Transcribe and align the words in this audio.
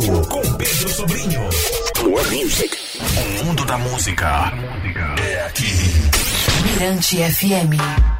vivo 0.00 0.26
com 0.26 0.42
Pedro 0.54 0.88
Sobrinho. 0.88 1.40
More 2.02 2.24
music. 2.44 2.76
O 3.00 3.44
mundo 3.44 3.64
da 3.64 3.78
música 3.78 4.52
é 5.18 5.46
aqui. 5.46 5.72
Mirante 6.64 7.16
FM. 7.16 8.15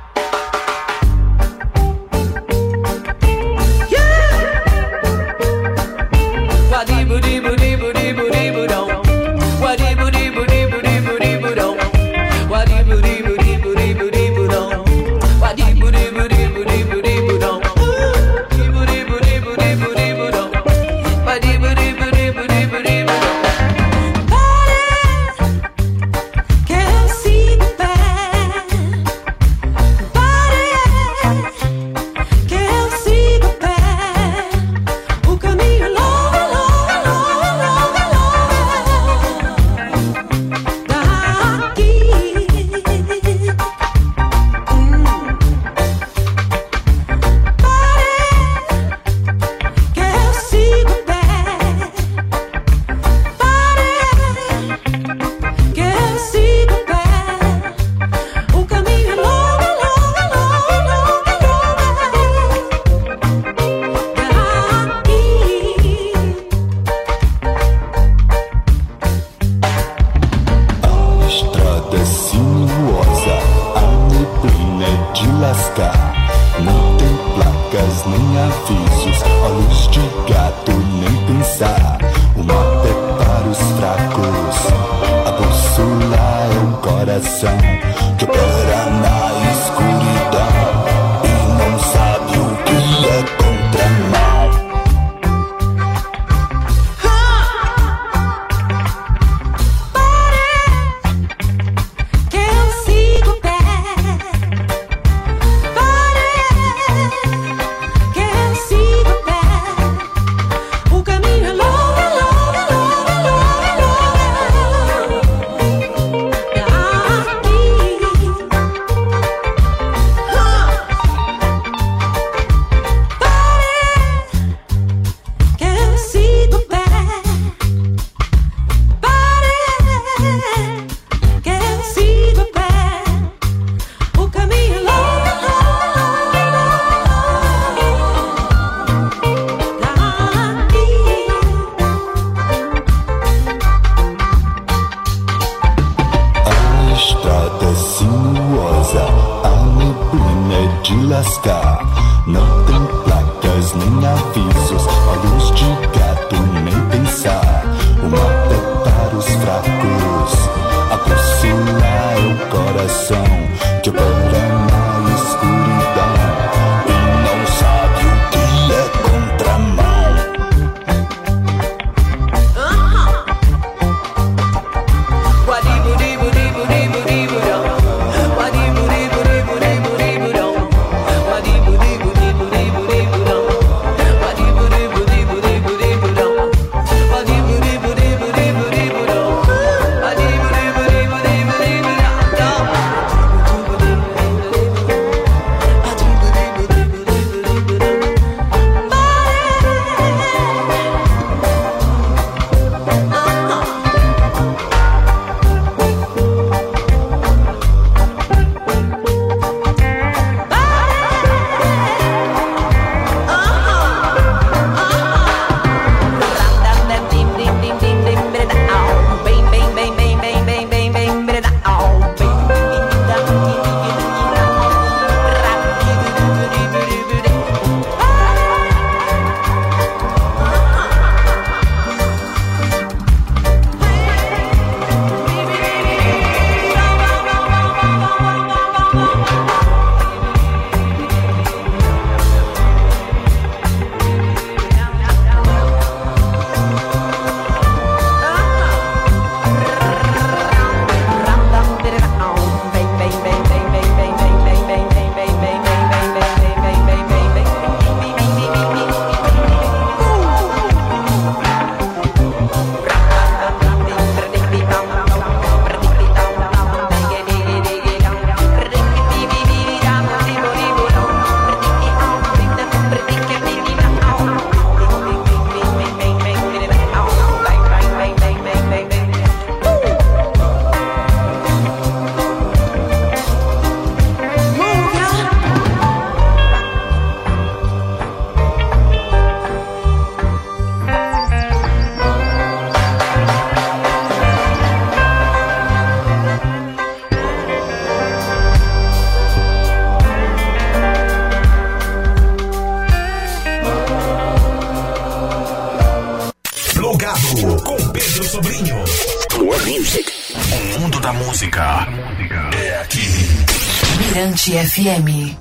FM. 314.77 315.35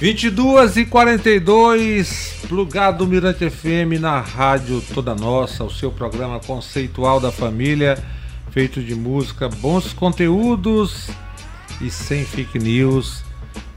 22 0.00 0.78
e 0.78 0.84
42, 0.84 2.38
plugado 2.48 3.06
Mirante 3.06 3.48
FM 3.48 4.00
na 4.00 4.20
rádio 4.20 4.82
Toda 4.92 5.14
Nossa, 5.14 5.62
o 5.62 5.70
seu 5.70 5.92
programa 5.92 6.40
conceitual 6.40 7.20
da 7.20 7.30
família, 7.30 7.96
feito 8.50 8.82
de 8.82 8.96
música, 8.96 9.48
bons 9.48 9.92
conteúdos 9.92 11.08
e 11.80 11.88
sem 11.88 12.24
fake 12.24 12.58
news. 12.58 13.22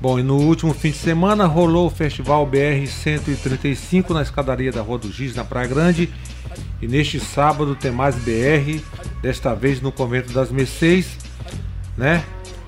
Bom, 0.02 0.18
e 0.18 0.24
no 0.24 0.38
último 0.38 0.74
fim 0.74 0.90
de 0.90 0.98
semana 0.98 1.46
rolou 1.46 1.86
o 1.86 1.92
Festival 1.92 2.44
BR 2.48 2.88
135 2.88 4.16
na 4.16 4.24
escadaria 4.24 4.72
da 4.72 4.82
Rua 4.82 4.98
do 4.98 5.12
Giz, 5.12 5.36
na 5.36 5.44
Praia 5.44 5.68
Grande. 5.68 6.12
E 6.82 6.88
neste 6.88 7.20
sábado 7.20 7.76
tem 7.76 7.92
mais 7.92 8.16
BR, 8.16 8.82
desta 9.22 9.54
vez 9.54 9.80
no 9.80 9.92
Convento 9.92 10.34
das 10.34 10.50
Mercês, 10.50 11.20
né? 11.96 12.24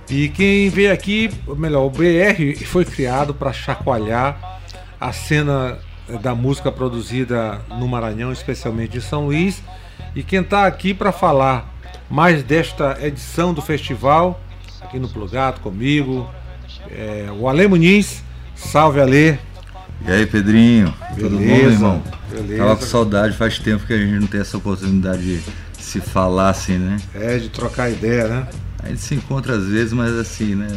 E 0.10 0.28
quem 0.30 0.70
veio 0.70 0.92
aqui, 0.92 1.30
ou 1.46 1.56
melhor, 1.56 1.86
o 1.86 1.90
BR 1.90 2.56
foi 2.66 2.84
criado 2.84 3.34
para 3.34 3.54
chacoalhar 3.54 4.60
a 5.00 5.14
cena 5.14 5.78
da 6.22 6.34
música 6.34 6.72
produzida 6.72 7.62
no 7.70 7.88
Maranhão, 7.88 8.32
especialmente 8.32 8.98
em 8.98 9.02
São 9.02 9.26
Luís. 9.26 9.62
E 10.16 10.24
quem 10.24 10.42
está 10.42 10.66
aqui 10.66 10.94
para 10.94 11.12
falar 11.12 11.72
mais 12.10 12.42
desta 12.42 12.98
edição 13.02 13.54
do 13.54 13.62
festival, 13.62 14.42
aqui 14.82 14.98
no 14.98 15.08
Plugado 15.08 15.60
comigo, 15.60 16.28
é 16.90 17.28
o 17.38 17.48
Ale 17.48 17.68
Muniz. 17.68 18.24
Salve, 18.56 19.00
Ale. 19.00 19.40
E 20.08 20.12
aí, 20.12 20.26
Pedrinho? 20.26 20.94
Tudo 21.20 21.30
bom, 21.30 21.38
Beleza, 21.38 21.62
meu 21.62 21.72
irmão? 21.72 22.04
beleza. 22.32 22.58
Tava 22.58 22.76
com 22.78 22.86
saudade, 22.86 23.38
faz 23.38 23.60
tempo 23.60 23.86
que 23.86 23.94
a 23.94 23.98
gente 23.98 24.20
não 24.20 24.28
tem 24.28 24.42
essa 24.42 24.58
oportunidade 24.58 25.22
de 25.38 25.44
se 25.78 26.02
falar 26.02 26.50
assim, 26.50 26.78
né? 26.78 26.98
É, 27.14 27.38
de 27.38 27.50
trocar 27.50 27.92
ideia, 27.92 28.28
né? 28.28 28.48
A 28.82 28.88
gente 28.88 29.02
se 29.02 29.16
encontra 29.16 29.56
às 29.56 29.66
vezes, 29.66 29.94
mas 29.94 30.14
assim, 30.14 30.56
né? 30.56 30.68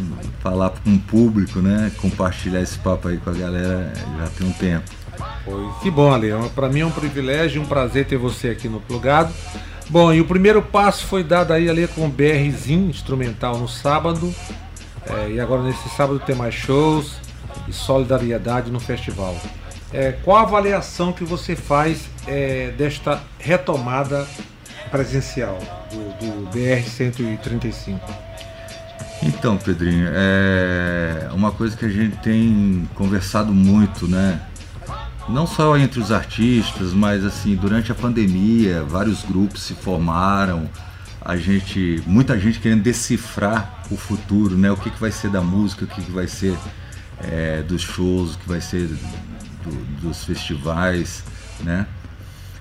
Falar 0.41 0.71
com 0.71 0.95
o 0.95 0.99
público, 0.99 1.61
né? 1.61 1.91
Compartilhar 1.99 2.61
esse 2.61 2.79
papo 2.79 3.09
aí 3.09 3.19
com 3.19 3.31
a 3.31 3.33
galera 3.33 3.93
já 4.19 4.27
tem 4.37 4.47
um 4.47 4.53
tempo. 4.53 4.91
Foi. 5.45 5.69
Que 5.83 5.91
bom, 5.91 6.13
Ale. 6.13 6.31
Para 6.55 6.69
mim 6.69 6.81
é 6.81 6.87
um 6.87 6.91
privilégio 6.91 7.63
um 7.63 7.67
prazer 7.67 8.07
ter 8.07 8.17
você 8.17 8.49
aqui 8.49 8.69
no 8.69 8.81
Plugado. 8.81 9.33
Bom, 9.89 10.13
e 10.13 10.21
o 10.21 10.25
primeiro 10.25 10.63
passo 10.63 11.07
foi 11.07 11.23
dado 11.23 11.53
aí 11.53 11.69
ali 11.69 11.87
com 11.87 12.07
o 12.07 12.09
BRzinho 12.09 12.91
instrumental 12.91 13.59
no 13.59 13.69
sábado. 13.69 14.35
É, 15.07 15.33
e 15.33 15.41
agora 15.41 15.63
nesse 15.63 15.89
sábado 15.91 16.21
tem 16.21 16.35
mais 16.35 16.55
shows 16.55 17.17
e 17.69 17.73
solidariedade 17.73 18.71
no 18.71 18.81
festival. 18.81 19.37
É, 19.93 20.13
qual 20.25 20.39
a 20.39 20.43
avaliação 20.43 21.13
que 21.13 21.25
você 21.25 21.55
faz 21.55 22.09
é, 22.27 22.71
desta 22.71 23.21
retomada 23.39 24.27
presencial 24.93 25.59
do, 25.91 25.97
do 26.45 26.51
BR 26.51 26.87
135? 26.87 27.99
Então, 29.25 29.57
Pedrinho, 29.57 30.09
é 30.13 31.29
uma 31.33 31.51
coisa 31.51 31.77
que 31.77 31.85
a 31.85 31.89
gente 31.89 32.17
tem 32.19 32.89
conversado 32.95 33.53
muito, 33.53 34.07
né? 34.07 34.41
Não 35.29 35.47
só 35.47 35.77
entre 35.79 35.99
os 36.01 36.11
artistas, 36.13 36.93
mas 36.93 37.25
assim, 37.25 37.55
durante 37.57 37.91
a 37.91 37.95
pandemia, 37.95 38.83
vários 38.83 39.23
grupos 39.23 39.63
se 39.63 39.75
formaram, 39.75 40.69
a 41.25 41.37
gente, 41.37 42.03
muita 42.05 42.39
gente 42.39 42.59
querendo 42.59 42.83
decifrar 42.83 43.85
o 43.91 43.97
futuro, 43.97 44.59
né? 44.59 44.71
O 44.73 44.77
que, 44.77 44.91
que 44.91 45.01
vai 45.01 45.13
ser 45.13 45.31
da 45.31 45.41
música, 45.41 45.85
o 45.85 45.89
que, 45.89 46.03
que 46.03 46.11
vai 46.11 46.27
ser 46.27 46.57
é, 47.21 47.63
dos 47.63 47.81
shows, 47.81 48.35
o 48.35 48.39
que 48.41 48.49
vai 48.49 48.61
ser 48.61 48.89
do- 48.89 50.01
dos 50.03 50.25
festivais, 50.25 51.23
né? 51.61 51.87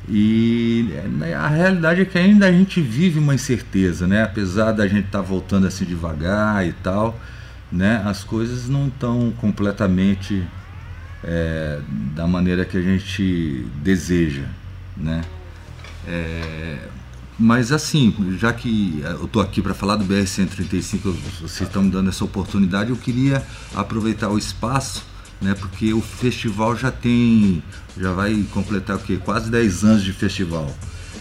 E 0.09 0.89
né, 1.17 1.33
a 1.33 1.47
realidade 1.47 2.01
é 2.01 2.05
que 2.05 2.17
ainda 2.17 2.47
a 2.47 2.51
gente 2.51 2.81
vive 2.81 3.19
uma 3.19 3.35
incerteza, 3.35 4.07
né? 4.07 4.23
Apesar 4.23 4.71
da 4.71 4.87
gente 4.87 5.05
estar 5.05 5.21
voltando 5.21 5.67
assim 5.67 5.85
devagar 5.85 6.65
e 6.67 6.73
tal, 6.73 7.19
né? 7.71 8.01
As 8.05 8.23
coisas 8.23 8.67
não 8.67 8.87
estão 8.87 9.31
completamente 9.39 10.43
é, 11.23 11.79
da 12.15 12.25
maneira 12.27 12.65
que 12.65 12.77
a 12.77 12.81
gente 12.81 13.65
deseja, 13.83 14.45
né? 14.97 15.21
É, 16.07 16.77
mas 17.37 17.71
assim, 17.71 18.13
já 18.39 18.51
que 18.51 19.01
eu 19.03 19.25
estou 19.25 19.41
aqui 19.41 19.61
para 19.61 19.73
falar 19.73 19.95
do 19.95 20.05
BR-135, 20.05 21.05
eu- 21.05 21.13
vocês 21.41 21.61
estão 21.61 21.83
me 21.83 21.91
dando 21.91 22.09
essa 22.09 22.23
oportunidade, 22.25 22.89
eu 22.89 22.95
queria 22.95 23.43
aproveitar 23.75 24.29
o 24.29 24.37
espaço, 24.37 25.03
né? 25.41 25.53
Porque 25.55 25.93
o 25.93 26.01
festival 26.01 26.75
já 26.77 26.91
tem, 26.91 27.63
já 27.99 28.13
vai 28.13 28.45
completar 28.53 28.97
o 28.97 28.99
quê? 28.99 29.17
Quase 29.23 29.49
10 29.49 29.83
anos 29.83 30.03
de 30.03 30.13
festival. 30.13 30.73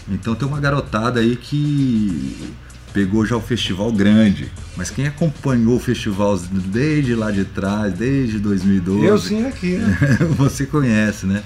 Então 0.09 0.35
tem 0.35 0.47
uma 0.47 0.59
garotada 0.59 1.19
aí 1.19 1.35
que 1.35 2.53
pegou 2.93 3.25
já 3.25 3.35
o 3.37 3.41
festival 3.41 3.91
grande. 3.91 4.51
Mas 4.75 4.89
quem 4.89 5.07
acompanhou 5.07 5.75
o 5.77 5.79
festival 5.79 6.37
desde 6.37 7.15
lá 7.15 7.31
de 7.31 7.45
trás, 7.45 7.93
desde 7.93 8.39
2012, 8.39 9.05
Eu 9.05 9.17
sim 9.17 9.45
aqui, 9.45 9.77
né? 9.77 9.97
você 10.37 10.65
conhece, 10.65 11.25
né? 11.25 11.41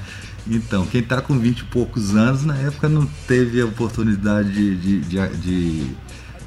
Então, 0.47 0.85
quem 0.85 1.01
está 1.01 1.21
com 1.21 1.37
20 1.39 1.59
e 1.59 1.63
poucos 1.65 2.15
anos, 2.15 2.43
na 2.43 2.55
época 2.57 2.87
não 2.87 3.05
teve 3.27 3.59
a 3.61 3.65
oportunidade 3.65 4.51
de, 4.51 4.75
de, 4.75 4.99
de, 5.01 5.27
de- 5.37 5.95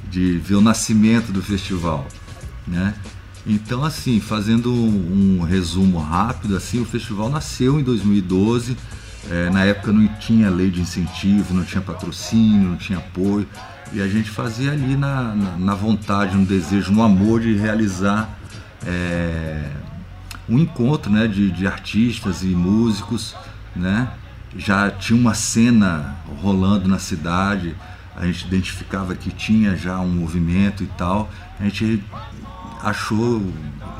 de 0.09 0.37
ver 0.39 0.55
o 0.55 0.61
nascimento 0.61 1.31
do 1.31 1.41
festival, 1.41 2.07
né? 2.67 2.93
Então, 3.45 3.83
assim, 3.83 4.19
fazendo 4.19 4.71
um, 4.71 5.39
um 5.39 5.43
resumo 5.43 5.97
rápido, 5.99 6.55
assim, 6.55 6.81
o 6.81 6.85
festival 6.85 7.29
nasceu 7.29 7.79
em 7.79 7.83
2012. 7.83 8.77
eh, 9.29 9.49
na 9.51 9.63
época 9.65 9.91
não 9.91 10.07
tinha 10.19 10.49
lei 10.49 10.69
de 10.69 10.81
incentivo, 10.81 11.53
não 11.53 11.63
tinha 11.63 11.81
patrocínio, 11.81 12.69
não 12.69 12.77
tinha 12.77 12.99
apoio. 12.99 13.47
E 13.91 14.01
a 14.01 14.07
gente 14.07 14.29
fazia 14.29 14.71
ali 14.71 14.95
na, 14.95 15.35
na, 15.35 15.57
na 15.57 15.75
vontade, 15.75 16.37
no 16.37 16.45
desejo, 16.45 16.91
no 16.91 17.01
amor 17.01 17.41
de 17.41 17.55
realizar 17.55 18.29
eh, 18.85 19.71
um 20.47 20.57
encontro 20.59 21.11
né, 21.11 21.27
de, 21.27 21.51
de 21.51 21.67
artistas 21.67 22.43
e 22.43 22.47
músicos, 22.47 23.35
né? 23.75 24.09
Já 24.57 24.89
tinha 24.89 25.19
uma 25.19 25.35
cena 25.35 26.17
rolando 26.41 26.87
na 26.87 26.97
cidade, 26.97 27.75
a 28.15 28.25
gente 28.25 28.47
identificava 28.47 29.13
que 29.15 29.29
tinha 29.31 29.75
já 29.77 29.99
um 29.99 30.09
movimento 30.09 30.83
e 30.83 30.87
tal. 30.87 31.29
A 31.59 31.63
gente 31.63 32.03
achou 32.81 33.41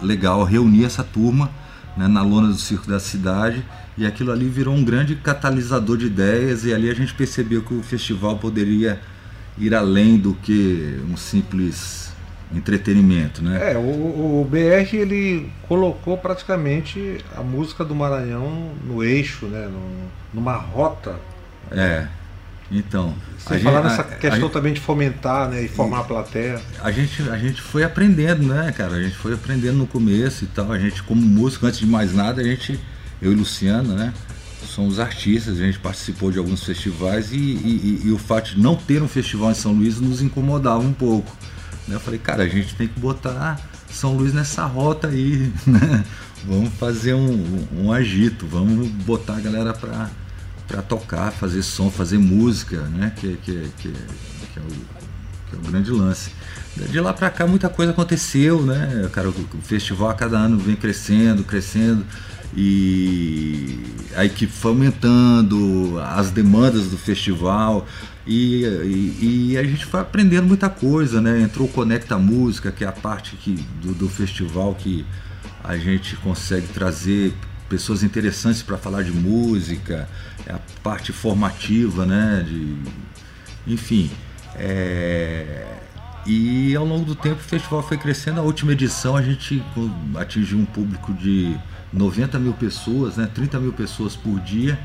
legal 0.01 0.43
reunir 0.43 0.85
essa 0.85 1.03
turma 1.03 1.49
né, 1.97 2.07
na 2.07 2.21
lona 2.21 2.47
do 2.47 2.55
circo 2.57 2.87
da 2.87 2.99
cidade 2.99 3.63
e 3.97 4.05
aquilo 4.05 4.31
ali 4.31 4.47
virou 4.47 4.73
um 4.73 4.83
grande 4.83 5.15
catalisador 5.15 5.97
de 5.97 6.05
ideias 6.05 6.63
e 6.65 6.73
ali 6.73 6.89
a 6.89 6.93
gente 6.93 7.13
percebeu 7.13 7.61
que 7.61 7.73
o 7.73 7.83
festival 7.83 8.37
poderia 8.37 8.99
ir 9.57 9.75
além 9.75 10.17
do 10.17 10.33
que 10.35 10.99
um 11.11 11.17
simples 11.17 12.13
entretenimento, 12.55 13.43
né? 13.43 13.73
É, 13.73 13.77
o, 13.77 13.81
o 14.41 14.47
BR 14.49 14.95
ele 14.95 15.51
colocou 15.67 16.17
praticamente 16.17 17.17
a 17.35 17.41
música 17.41 17.85
do 17.85 17.93
Maranhão 17.93 18.71
no 18.83 19.03
eixo, 19.03 19.45
né? 19.45 19.67
no- 19.67 20.09
numa 20.33 20.53
rota. 20.55 21.15
É. 21.71 22.07
Então, 22.71 23.15
Sem 23.39 23.57
a 23.57 23.59
falar 23.61 23.81
gente- 23.81 23.89
nessa 23.89 24.01
a- 24.01 24.15
questão 24.17 24.47
a- 24.47 24.51
também 24.51 24.73
de 24.73 24.79
fomentar 24.79 25.49
né? 25.49 25.63
e 25.63 25.67
formar 25.67 25.99
a 25.99 26.03
plateia. 26.03 26.61
a 26.83 26.91
gente, 26.91 27.27
a 27.29 27.37
gente 27.37 27.61
foi 27.61 27.83
aprendendo, 27.83 28.43
né, 28.43 28.71
cara? 28.71 28.95
A 28.95 29.01
gente 29.03 29.15
foi 29.15 29.33
aprendendo 29.33 29.77
no 29.77 29.87
começo 29.87 30.43
e 30.43 30.47
tal. 30.47 30.71
A 30.71 30.77
gente, 30.77 31.01
como 31.03 31.19
músico, 31.21 31.65
antes 31.65 31.79
de 31.79 31.87
mais 31.87 32.13
nada, 32.13 32.41
a 32.41 32.43
gente, 32.43 32.79
eu 33.21 33.31
e 33.31 33.35
Luciano, 33.35 33.95
né? 33.95 34.13
Somos 34.67 34.99
artistas, 34.99 35.59
a 35.59 35.63
gente 35.65 35.79
participou 35.79 36.31
de 36.31 36.37
alguns 36.37 36.63
festivais 36.63 37.31
e, 37.31 37.37
e- 37.37 38.01
e- 38.03 38.07
e 38.07 38.11
o 38.11 38.17
fato 38.19 38.51
de 38.53 38.59
não 38.61 38.75
ter 38.75 39.01
um 39.01 39.07
festival 39.07 39.49
em 39.49 39.55
São 39.55 39.71
Luís 39.71 39.99
nos 39.99 40.21
incomodava 40.21 40.79
um 40.79 40.93
pouco. 40.93 41.35
né? 41.87 41.95
Eu 41.95 41.99
falei, 41.99 42.19
cara, 42.19 42.43
a 42.43 42.47
gente 42.47 42.75
tem 42.75 42.87
que 42.87 42.99
botar 42.99 43.59
São 43.89 44.13
Luís 44.15 44.31
nessa 44.31 44.63
rota 44.65 45.07
aí, 45.07 45.51
né? 45.65 46.03
Vamos 46.45 46.71
fazer 46.75 47.15
um, 47.15 47.67
um 47.75 47.91
agito, 47.91 48.45
vamos 48.45 48.87
botar 48.89 49.37
a 49.37 49.39
galera 49.39 49.73
pra, 49.73 50.07
pra 50.69 50.81
tocar, 50.81 51.31
fazer 51.31 51.63
som, 51.63 51.89
fazer 51.91 52.17
música, 52.19 52.77
né? 52.83 53.11
Que, 53.17 53.35
que, 53.43 53.67
que, 53.79 53.89
que 53.91 54.59
é 54.59 54.61
o, 54.61 55.55
é 55.55 55.57
o 55.57 55.71
grande 55.71 55.89
lance. 55.91 56.31
De 56.77 56.99
lá 57.01 57.11
pra 57.11 57.29
cá 57.29 57.45
muita 57.45 57.67
coisa 57.67 57.91
aconteceu, 57.91 58.61
né? 58.63 59.09
Cara, 59.11 59.27
o 59.29 59.31
o 59.31 59.61
festival 59.61 60.09
a 60.09 60.13
cada 60.13 60.37
ano 60.37 60.57
vem 60.57 60.75
crescendo, 60.75 61.43
crescendo 61.43 62.05
e 62.55 63.79
a 64.15 64.23
equipe 64.25 64.51
foi 64.51 64.71
aumentando, 64.71 65.99
as 66.03 66.31
demandas 66.31 66.87
do 66.87 66.97
festival 66.97 67.85
e, 68.25 68.63
e- 68.63 69.49
e 69.51 69.57
a 69.57 69.63
gente 69.63 69.85
foi 69.85 69.99
aprendendo 69.99 70.47
muita 70.47 70.69
coisa, 70.69 71.19
né? 71.19 71.41
Entrou 71.41 71.67
o 71.67 71.71
Conecta 71.71 72.17
Música, 72.17 72.71
que 72.71 72.83
é 72.83 72.87
a 72.87 72.91
parte 72.91 73.35
que, 73.35 73.53
do, 73.81 73.93
do 73.93 74.07
festival 74.09 74.75
que 74.75 75.05
a 75.63 75.77
gente 75.77 76.15
consegue 76.17 76.67
trazer 76.67 77.33
pessoas 77.69 78.03
interessantes 78.03 78.61
para 78.63 78.77
falar 78.77 79.03
de 79.03 79.11
música, 79.11 80.09
é 80.45 80.51
a 80.53 80.59
parte 80.83 81.11
formativa, 81.13 82.05
né? 82.05 82.43
De, 82.47 82.77
enfim, 83.67 84.09
é, 84.55 85.65
e 86.25 86.75
ao 86.75 86.85
longo 86.85 87.05
do 87.05 87.15
tempo 87.15 87.37
o 87.39 87.43
festival 87.43 87.81
foi 87.81 87.97
crescendo. 87.97 88.39
A 88.39 88.43
última 88.43 88.71
edição 88.73 89.15
a 89.15 89.21
gente 89.21 89.63
atingiu 90.15 90.57
um 90.57 90.65
público 90.65 91.13
de 91.13 91.55
90 91.93 92.37
mil 92.39 92.53
pessoas, 92.53 93.15
né? 93.17 93.29
30 93.33 93.59
mil 93.59 93.73
pessoas 93.73 94.15
por 94.15 94.39
dia. 94.39 94.77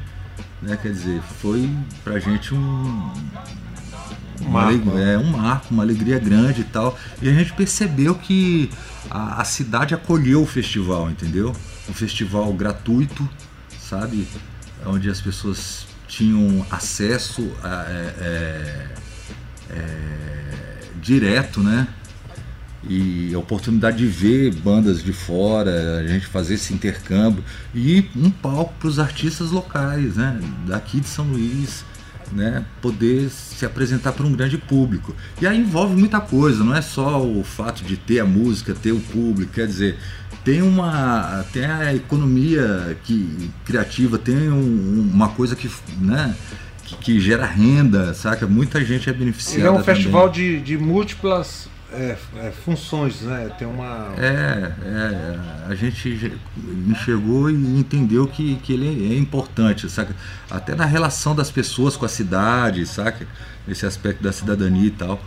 Né? 0.62 0.78
Quer 0.80 0.92
dizer, 0.92 1.20
foi 1.40 1.68
pra 2.02 2.18
gente 2.18 2.54
um, 2.54 3.10
Um 4.40 4.46
uma 4.46 4.62
marco. 4.62 4.90
aleg- 4.90 5.02
é, 5.08 5.18
um 5.18 5.30
marco, 5.30 5.66
uma 5.72 5.82
alegria 5.82 6.18
grande 6.18 6.62
e 6.62 6.64
tal. 6.64 6.98
E 7.20 7.28
a 7.28 7.32
gente 7.32 7.52
percebeu 7.52 8.14
que 8.14 8.70
a, 9.10 9.40
a 9.40 9.44
cidade 9.44 9.94
acolheu 9.94 10.42
o 10.42 10.46
festival, 10.46 11.10
entendeu? 11.10 11.54
Um 11.88 11.92
festival 11.92 12.52
gratuito, 12.52 13.28
sabe? 13.78 14.26
Onde 14.86 15.08
as 15.08 15.20
pessoas 15.20 15.86
tinham 16.08 16.64
acesso 16.70 17.50
a, 17.62 17.84
é, 17.88 18.14
é, 18.20 18.88
é, 19.70 20.78
direto, 21.00 21.60
né? 21.60 21.88
E 22.86 23.34
a 23.34 23.38
oportunidade 23.38 23.96
de 23.96 24.06
ver 24.06 24.54
bandas 24.56 25.02
de 25.02 25.12
fora, 25.12 25.98
a 25.98 26.06
gente 26.06 26.26
fazer 26.26 26.54
esse 26.54 26.74
intercâmbio 26.74 27.42
e 27.74 28.10
um 28.14 28.30
palco 28.30 28.74
para 28.78 28.88
os 28.88 28.98
artistas 28.98 29.50
locais, 29.50 30.16
né? 30.16 30.38
Daqui 30.66 31.00
de 31.00 31.08
São 31.08 31.24
Luís, 31.24 31.84
né? 32.30 32.64
Poder 32.82 33.30
se 33.30 33.64
apresentar 33.64 34.12
para 34.12 34.26
um 34.26 34.32
grande 34.32 34.58
público. 34.58 35.14
E 35.40 35.46
aí 35.46 35.58
envolve 35.58 35.96
muita 35.96 36.20
coisa, 36.20 36.62
não 36.62 36.74
é 36.74 36.82
só 36.82 37.24
o 37.24 37.42
fato 37.42 37.82
de 37.84 37.96
ter 37.96 38.20
a 38.20 38.24
música, 38.26 38.74
ter 38.74 38.92
o 38.92 39.00
público, 39.00 39.52
quer 39.52 39.66
dizer, 39.66 39.98
tem 40.44 40.60
uma 40.62 41.44
tem 41.52 41.64
a 41.64 41.94
economia 41.94 42.96
que 43.04 43.50
criativa, 43.64 44.18
tem 44.18 44.50
um- 44.50 45.10
uma 45.12 45.28
coisa 45.30 45.56
que, 45.56 45.70
né? 45.98 46.34
Que, 46.84 46.96
que 46.96 47.20
gera 47.20 47.46
renda, 47.46 48.12
saca? 48.12 48.46
Muita 48.46 48.84
gente 48.84 49.08
é 49.08 49.12
beneficiada. 49.12 49.60
Ele 49.60 49.68
é 49.68 49.70
um 49.70 49.76
também. 49.80 49.94
festival 49.94 50.28
de, 50.28 50.60
de 50.60 50.76
múltiplas 50.76 51.68
é, 51.92 52.16
é, 52.36 52.50
funções, 52.64 53.22
né? 53.22 53.50
Tem 53.58 53.66
uma. 53.66 54.12
É, 54.18 54.72
é, 54.84 55.38
a 55.70 55.74
gente 55.74 56.32
enxergou 56.88 57.48
e 57.50 57.54
entendeu 57.54 58.26
que, 58.26 58.56
que 58.56 58.72
ele 58.72 59.14
é 59.14 59.16
importante, 59.16 59.88
saca? 59.88 60.14
Até 60.50 60.74
na 60.74 60.84
relação 60.84 61.34
das 61.34 61.50
pessoas 61.50 61.96
com 61.96 62.04
a 62.04 62.08
cidade, 62.08 62.84
saca? 62.84 63.26
Esse 63.66 63.86
aspecto 63.86 64.22
da 64.22 64.32
cidadania 64.32 64.86
e 64.88 64.90
tal. 64.90 65.22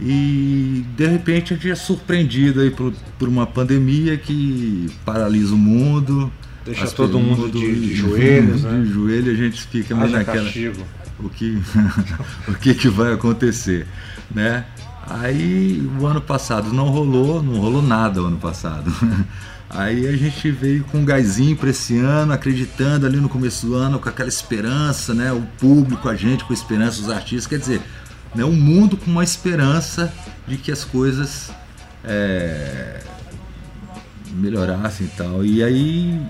E 0.00 0.84
de 0.96 1.06
repente 1.06 1.52
a 1.52 1.56
gente 1.56 1.70
é 1.70 1.74
surpreendido 1.74 2.60
aí 2.60 2.70
por, 2.70 2.92
por 3.18 3.28
uma 3.28 3.46
pandemia 3.46 4.16
que 4.16 4.86
paralisa 5.04 5.54
o 5.54 5.58
mundo. 5.58 6.32
Deixa 6.64 6.86
todo 6.90 7.18
mundo 7.18 7.50
de- 7.50 7.80
de 7.80 7.94
joelhos, 7.94 8.62
né? 8.62 8.82
De 8.82 8.90
joelho 8.90 9.30
a 9.32 9.34
gente 9.34 9.62
fica 9.66 9.94
meio 9.94 10.10
naquela 10.10 10.44
castigo. 10.44 10.82
o 11.18 11.28
que, 11.28 11.58
o 12.48 12.54
que, 12.54 12.74
que 12.74 12.88
vai 12.88 13.12
acontecer, 13.12 13.86
né? 14.34 14.64
Aí 15.06 15.86
o 15.98 16.06
ano 16.06 16.20
passado 16.20 16.72
não 16.72 16.88
rolou, 16.88 17.42
não 17.42 17.58
rolou 17.58 17.82
nada 17.82 18.22
o 18.22 18.26
ano 18.26 18.36
passado. 18.38 18.90
Aí 19.72 20.08
a 20.08 20.16
gente 20.16 20.50
veio 20.50 20.82
com 20.84 20.98
um 20.98 21.04
gásinho 21.04 21.56
para 21.56 21.70
esse 21.70 21.96
ano, 21.96 22.32
acreditando 22.32 23.06
ali 23.06 23.18
no 23.18 23.28
começo 23.28 23.66
do 23.66 23.74
ano, 23.74 24.00
com 24.00 24.08
aquela 24.08 24.28
esperança, 24.28 25.14
né? 25.14 25.32
O 25.32 25.42
público, 25.60 26.08
a 26.08 26.16
gente 26.16 26.44
com 26.44 26.52
esperança, 26.52 27.00
os 27.00 27.08
artistas, 27.08 27.46
quer 27.46 27.58
dizer, 27.58 27.80
né? 28.34 28.44
o 28.44 28.52
mundo 28.52 28.96
com 28.96 29.10
uma 29.10 29.24
esperança 29.24 30.12
de 30.46 30.56
que 30.56 30.70
as 30.70 30.84
coisas 30.84 31.50
é, 32.04 33.00
melhorassem 34.32 35.06
e 35.06 35.10
tal. 35.10 35.44
E 35.44 35.62
aí 35.62 36.20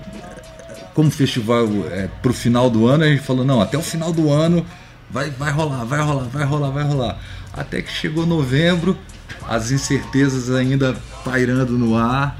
como 0.93 1.09
festival 1.09 1.67
é 1.89 2.09
pro 2.21 2.33
final 2.33 2.69
do 2.69 2.87
ano, 2.87 3.03
a 3.03 3.07
gente 3.07 3.21
falou, 3.21 3.45
não, 3.45 3.61
até 3.61 3.77
o 3.77 3.81
final 3.81 4.11
do 4.11 4.31
ano 4.31 4.65
vai, 5.09 5.29
vai 5.29 5.51
rolar, 5.51 5.85
vai 5.85 6.01
rolar, 6.01 6.23
vai 6.25 6.43
rolar, 6.43 6.69
vai 6.69 6.83
rolar. 6.83 7.19
Até 7.53 7.81
que 7.81 7.91
chegou 7.91 8.25
novembro, 8.25 8.97
as 9.47 9.71
incertezas 9.71 10.49
ainda 10.51 10.95
pairando 11.23 11.77
no 11.77 11.97
ar, 11.97 12.39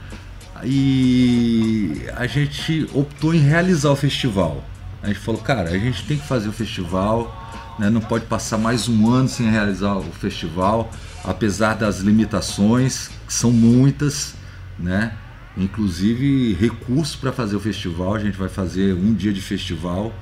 e 0.63 2.03
a 2.15 2.27
gente 2.27 2.87
optou 2.93 3.33
em 3.33 3.39
realizar 3.39 3.89
o 3.89 3.95
festival. 3.95 4.63
A 5.01 5.07
gente 5.07 5.19
falou, 5.19 5.41
cara, 5.41 5.69
a 5.69 5.77
gente 5.77 6.05
tem 6.05 6.17
que 6.17 6.27
fazer 6.27 6.49
o 6.49 6.53
festival, 6.53 7.40
né? 7.81 7.89
não 7.89 7.99
pode 7.99 8.25
passar 8.27 8.59
mais 8.59 8.87
um 8.87 9.09
ano 9.09 9.27
sem 9.27 9.49
realizar 9.49 9.97
o 9.97 10.03
festival, 10.03 10.91
apesar 11.23 11.73
das 11.73 11.97
limitações, 11.99 13.09
que 13.25 13.33
são 13.33 13.51
muitas, 13.51 14.35
né? 14.77 15.13
inclusive 15.57 16.53
recursos 16.53 17.15
para 17.15 17.31
fazer 17.31 17.55
o 17.55 17.59
festival. 17.59 18.13
A 18.13 18.19
gente 18.19 18.37
vai 18.37 18.49
fazer 18.49 18.93
um 18.93 19.11
dia 19.15 19.33
de 19.33 19.41
festival, 19.41 20.13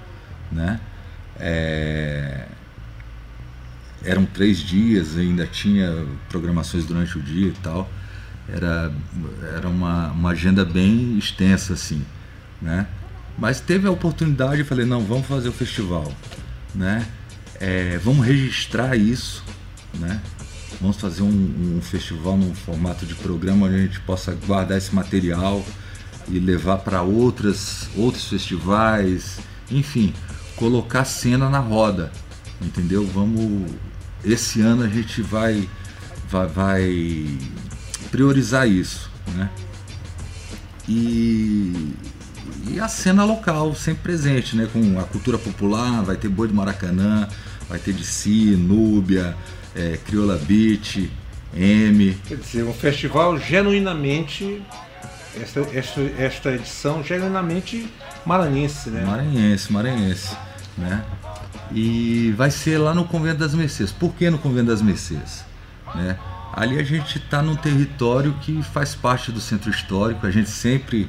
né? 0.49 0.79
É, 1.37 2.45
Eram 4.05 4.25
três 4.25 4.59
dias, 4.59 5.17
ainda 5.17 5.45
tinha 5.45 6.05
programações 6.29 6.85
durante 6.85 7.17
o 7.17 7.21
dia 7.21 7.49
e 7.49 7.55
tal. 7.61 7.89
Era, 8.47 8.89
era 9.53 9.67
uma, 9.67 10.11
uma 10.11 10.29
agenda 10.29 10.63
bem 10.63 11.17
extensa, 11.17 11.73
assim, 11.73 12.05
né? 12.61 12.87
Mas 13.37 13.59
teve 13.59 13.85
a 13.85 13.91
oportunidade, 13.91 14.61
eu 14.61 14.65
falei, 14.65 14.85
não, 14.85 15.01
vamos 15.01 15.27
fazer 15.27 15.49
o 15.49 15.53
festival, 15.53 16.09
né? 16.73 17.05
É, 17.59 17.97
vamos 17.97 18.25
registrar 18.25 18.95
isso, 18.95 19.43
né? 19.95 20.21
Vamos 20.79 20.97
fazer 20.97 21.23
um, 21.23 21.77
um 21.77 21.81
festival 21.81 22.37
num 22.37 22.55
formato 22.55 23.05
de 23.05 23.13
programa 23.15 23.65
onde 23.65 23.75
a 23.75 23.79
gente 23.79 23.99
possa 24.01 24.33
guardar 24.33 24.77
esse 24.77 24.95
material 24.95 25.63
e 26.29 26.39
levar 26.39 26.77
para 26.77 27.01
outras 27.01 27.89
outros 27.97 28.27
festivais, 28.29 29.39
enfim, 29.69 30.13
colocar 30.55 31.03
cena 31.03 31.49
na 31.49 31.59
roda, 31.59 32.11
entendeu? 32.61 33.05
Vamos 33.05 33.69
esse 34.23 34.61
ano 34.61 34.83
a 34.83 34.87
gente 34.87 35.21
vai 35.21 35.67
vai, 36.29 36.47
vai 36.47 37.37
priorizar 38.11 38.69
isso, 38.69 39.11
né? 39.35 39.49
E, 40.87 41.93
e 42.67 42.79
a 42.79 42.87
cena 42.87 43.23
local 43.23 43.73
sempre 43.75 44.03
presente, 44.03 44.55
né? 44.55 44.67
Com 44.71 44.99
a 44.99 45.03
cultura 45.03 45.37
popular, 45.37 46.03
vai 46.03 46.15
ter 46.15 46.29
boi 46.29 46.47
do 46.47 46.53
Maracanã, 46.53 47.27
vai 47.67 47.79
ter 47.79 47.93
de 47.93 48.05
si, 48.05 48.55
Núbia, 48.55 49.35
é, 49.75 49.97
Crioula 50.05 50.37
Beach, 50.37 51.11
M. 51.53 52.17
Quer 52.27 52.37
dizer, 52.37 52.63
um 52.63 52.73
festival 52.73 53.37
genuinamente. 53.37 54.61
Esta, 55.39 55.59
esta, 55.73 56.01
esta 56.17 56.51
edição 56.51 57.03
genuinamente 57.03 57.87
maranhense, 58.25 58.89
né? 58.89 59.05
Maranhense, 59.05 59.71
maranhense, 59.71 60.35
né? 60.77 61.05
E 61.71 62.33
vai 62.35 62.49
ser 62.49 62.79
lá 62.79 62.93
no 62.93 63.05
Convento 63.05 63.37
das 63.37 63.53
Mercês. 63.53 63.91
Por 63.91 64.13
que 64.13 64.29
no 64.29 64.39
Convento 64.39 64.67
das 64.67 64.81
Mercês? 64.81 65.45
Né? 65.93 66.17
Ali 66.53 66.79
a 66.79 66.83
gente 66.83 67.19
está 67.19 67.41
num 67.41 67.55
território 67.55 68.33
que 68.41 68.61
faz 68.63 68.95
parte 68.95 69.31
do 69.31 69.39
centro 69.39 69.69
histórico, 69.69 70.25
a 70.25 70.31
gente 70.31 70.49
sempre 70.49 71.07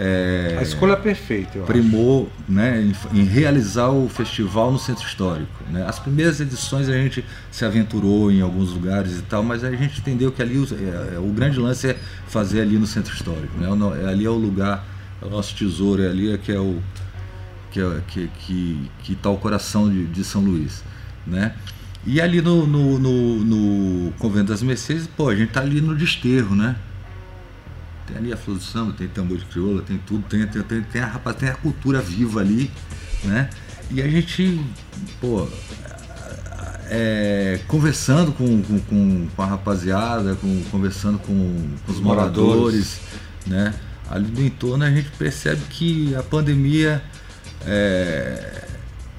é, 0.00 0.56
A 0.58 0.62
escolha 0.62 0.96
perfeita, 0.96 1.58
eu 1.58 1.64
acho. 1.64 1.72
primou 1.72 2.30
né, 2.48 2.80
em, 3.12 3.18
em 3.20 3.24
realizar 3.24 3.88
o 3.90 4.08
festival 4.08 4.70
no 4.70 4.78
centro 4.78 5.04
histórico. 5.04 5.50
Né? 5.70 5.84
As 5.88 5.98
primeiras 5.98 6.40
edições 6.40 6.88
a 6.88 6.92
gente 6.92 7.24
se 7.50 7.64
aventurou 7.64 8.30
em 8.30 8.40
alguns 8.40 8.70
lugares 8.72 9.18
e 9.18 9.22
tal, 9.22 9.42
mas 9.42 9.64
a 9.64 9.70
gente 9.72 9.98
entendeu 10.00 10.30
que 10.30 10.40
ali 10.40 10.56
o, 10.56 10.64
é, 10.72 11.16
é, 11.16 11.18
o 11.18 11.26
grande 11.32 11.58
lance 11.58 11.88
é 11.88 11.96
fazer 12.28 12.60
ali 12.60 12.78
no 12.78 12.86
centro 12.86 13.12
histórico. 13.12 13.58
Né? 13.58 13.66
No- 13.74 13.92
Ali 14.08 14.24
é 14.24 14.30
o 14.30 14.34
lugar, 14.36 14.86
é 15.20 15.26
o 15.26 15.30
nosso 15.30 15.52
tesouro, 15.56 16.00
é 16.02 16.08
ali 16.08 16.32
é 16.32 16.38
que 16.38 16.52
é 16.52 16.60
o 16.60 16.80
que 17.72 17.80
é- 17.80 18.00
que 18.06 18.30
que 18.38 18.90
que 19.02 19.12
está 19.14 19.28
o 19.30 19.36
coração 19.36 19.90
de, 19.90 20.06
de 20.06 20.22
São 20.24 20.40
Luís, 20.42 20.82
né? 21.26 21.54
E 22.06 22.20
ali 22.20 22.40
no, 22.40 22.66
no, 22.66 22.98
no, 22.98 23.44
no 23.44 24.12
Convento 24.12 24.46
das 24.52 24.62
Mercedes, 24.62 25.06
pô, 25.08 25.28
a 25.28 25.34
gente 25.34 25.50
tá 25.50 25.60
ali 25.60 25.80
no 25.80 25.94
desterro, 25.94 26.54
né? 26.54 26.76
Tem 28.08 28.16
ali 28.16 28.32
a 28.32 28.36
flor 28.36 28.56
do 28.56 28.62
samba, 28.62 28.92
tem 28.92 29.06
tambor 29.06 29.36
de 29.36 29.44
crioula, 29.44 29.82
tem 29.82 29.98
tudo, 29.98 30.24
tem, 30.28 30.46
tem, 30.46 30.62
tem, 30.62 30.82
tem 30.82 31.00
a, 31.02 31.06
rapaz, 31.06 31.36
tem 31.36 31.48
a 31.48 31.54
cultura 31.54 32.00
viva 32.00 32.40
ali, 32.40 32.70
né? 33.24 33.50
E 33.90 34.02
a 34.02 34.08
gente, 34.08 34.60
pô, 35.20 35.46
é, 36.90 37.60
conversando 37.68 38.32
com, 38.32 38.62
com, 38.62 39.28
com, 39.28 39.42
a 39.42 39.46
rapaziada, 39.46 40.34
com, 40.36 40.62
conversando 40.70 41.18
com, 41.18 41.76
com 41.84 41.92
os 41.92 42.00
moradores, 42.00 43.00
né? 43.46 43.74
Ali 44.10 44.30
do 44.30 44.42
entorno 44.42 44.84
a 44.84 44.90
gente 44.90 45.10
percebe 45.10 45.60
que 45.68 46.14
a 46.14 46.22
pandemia 46.22 47.02
é, 47.66 48.64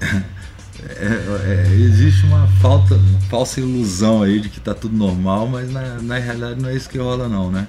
é- 0.00 1.66
é- 1.68 1.74
existe 1.74 2.26
uma 2.26 2.48
falta, 2.60 2.96
uma 2.96 3.20
falsa 3.22 3.60
ilusão 3.60 4.22
aí 4.22 4.40
de 4.40 4.48
que 4.48 4.58
tá 4.60 4.74
tudo 4.74 4.96
normal, 4.96 5.46
mas 5.46 5.70
na, 5.70 6.00
na 6.02 6.18
realidade 6.18 6.60
não 6.60 6.68
é 6.68 6.74
isso 6.74 6.88
que 6.88 6.98
rola 6.98 7.28
não, 7.28 7.52
né? 7.52 7.68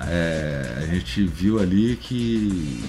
É, 0.00 0.78
a 0.82 0.94
gente 0.94 1.24
viu 1.26 1.58
ali 1.60 1.96
que 1.96 2.84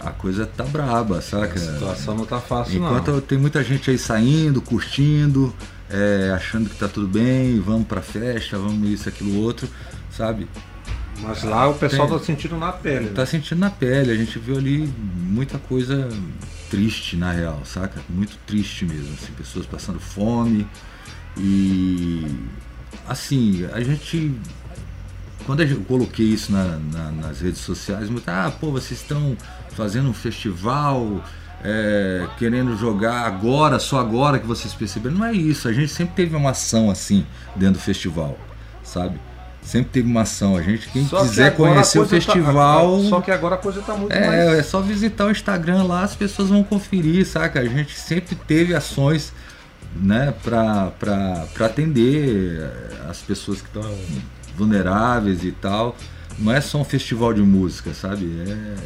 a 0.00 0.10
coisa 0.10 0.46
tá 0.46 0.64
braba, 0.64 1.20
saca? 1.20 1.54
A 1.54 1.58
situação 1.58 2.14
não 2.16 2.24
tá 2.24 2.40
fácil, 2.40 2.76
Enquanto 2.76 3.12
não. 3.12 3.20
tem 3.20 3.36
muita 3.38 3.62
gente 3.62 3.90
aí 3.90 3.98
saindo, 3.98 4.62
curtindo, 4.62 5.54
é, 5.90 6.32
achando 6.34 6.68
que 6.70 6.76
tá 6.76 6.88
tudo 6.88 7.06
bem, 7.08 7.60
vamos 7.60 7.86
pra 7.86 8.00
festa, 8.00 8.56
vamos 8.58 8.88
isso, 8.88 9.08
aquilo, 9.08 9.36
outro, 9.42 9.68
sabe? 10.10 10.48
Mas 11.20 11.42
lá 11.44 11.68
o 11.68 11.74
pessoal 11.74 12.08
Tem- 12.08 12.18
tá 12.18 12.24
sentindo 12.24 12.56
na 12.58 12.72
pele. 12.72 13.08
Tá 13.10 13.22
Né? 13.22 13.26
sentindo 13.26 13.58
na 13.58 13.70
pele, 13.70 14.10
a 14.12 14.16
gente 14.16 14.38
viu 14.38 14.56
ali 14.56 14.86
muita 15.16 15.58
coisa 15.58 16.08
triste 16.70 17.16
na 17.16 17.32
real, 17.32 17.62
saca? 17.64 18.00
Muito 18.08 18.36
triste 18.46 18.84
mesmo, 18.84 19.12
assim, 19.14 19.32
pessoas 19.32 19.64
passando 19.66 19.98
fome 20.00 20.66
e 21.38 22.26
assim, 23.08 23.66
a 23.72 23.80
gente 23.82 24.34
quando 25.46 25.62
eu 25.62 25.80
coloquei 25.82 26.26
isso 26.26 26.50
na- 26.52 26.78
na- 26.92 27.12
nas 27.12 27.40
redes 27.40 27.60
sociais, 27.60 28.10
muito, 28.10 28.28
ah, 28.28 28.52
pô, 28.60 28.70
vocês 28.72 29.00
estão 29.00 29.36
fazendo 29.70 30.08
um 30.10 30.14
festival 30.14 31.22
é, 31.64 32.26
querendo 32.38 32.76
jogar 32.76 33.22
agora, 33.26 33.78
só 33.78 33.98
agora 33.98 34.38
que 34.38 34.46
vocês 34.46 34.74
perceberam. 34.74 35.16
Não 35.16 35.24
é 35.24 35.32
isso. 35.32 35.66
A 35.66 35.72
gente 35.72 35.88
sempre 35.88 36.14
teve 36.14 36.36
uma 36.36 36.50
ação 36.50 36.90
assim 36.90 37.24
dentro 37.56 37.74
do 37.74 37.80
festival, 37.80 38.38
sabe? 38.84 39.18
Sempre 39.62 39.90
teve 39.90 40.08
uma 40.08 40.20
ação. 40.20 40.56
A 40.56 40.62
gente, 40.62 40.88
quem 40.90 41.04
Só 41.08 41.22
que 41.22 41.28
quiser 41.28 41.46
agora 41.54 41.72
conhecer 41.72 41.98
o 41.98 42.02
tá- 42.02 42.08
festival. 42.10 43.00
só 43.08 43.20
que 43.20 43.30
agora 43.32 43.54
a 43.56 43.58
coisa 43.58 43.80
tá 43.82 43.94
muito 43.96 44.12
É, 44.12 44.26
mais. 44.26 44.58
é 44.58 44.62
só 44.62 44.80
visitar 44.80 45.24
o 45.26 45.30
Instagram 45.30 45.82
lá, 45.84 46.02
as 46.04 46.14
pessoas 46.14 46.50
vão 46.50 46.62
conferir, 46.62 47.26
saca? 47.26 47.58
A 47.58 47.64
gente 47.64 47.98
sempre 47.98 48.36
teve 48.36 48.72
ações, 48.74 49.32
né, 49.96 50.32
pra 50.44 50.92
atender 51.64 52.70
as 53.08 53.18
pessoas 53.18 53.60
que 53.60 53.66
estão 53.66 53.82
vulneráveis 54.56 55.44
e 55.44 55.52
tal. 55.52 55.96
Não 56.38 56.52
é 56.52 56.60
só 56.60 56.78
um 56.78 56.84
festival 56.84 57.32
de 57.32 57.42
música, 57.42 57.94
sabe? 57.94 58.26
É, 58.46 58.76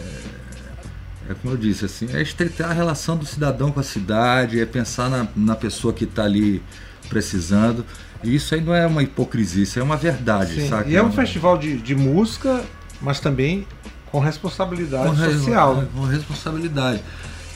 é 1.30 1.34
como 1.34 1.54
eu 1.54 1.56
disse, 1.56 1.84
assim, 1.84 2.08
é 2.12 2.22
estreitar 2.22 2.70
a 2.70 2.72
relação 2.72 3.16
do 3.16 3.26
cidadão 3.26 3.70
com 3.70 3.80
a 3.80 3.84
cidade, 3.84 4.60
é 4.60 4.66
pensar 4.66 5.08
na, 5.08 5.28
na 5.34 5.56
pessoa 5.56 5.92
que 5.92 6.04
está 6.04 6.24
ali 6.24 6.62
precisando. 7.08 7.84
E 8.22 8.34
isso 8.34 8.54
aí 8.54 8.60
não 8.60 8.74
é 8.74 8.86
uma 8.86 9.02
hipocrisia, 9.02 9.62
isso 9.62 9.78
é 9.78 9.82
uma 9.82 9.96
verdade, 9.96 10.54
Sim, 10.54 10.68
saca? 10.68 10.88
E 10.88 10.94
é 10.94 11.02
um 11.02 11.12
festival 11.12 11.56
de, 11.56 11.76
de 11.78 11.94
música, 11.94 12.62
mas 13.00 13.18
também 13.18 13.66
com 14.10 14.18
responsabilidade 14.18 15.08
com 15.08 15.16
social. 15.16 15.76
né? 15.76 15.88
Com 15.94 16.04
responsabilidade. 16.04 17.02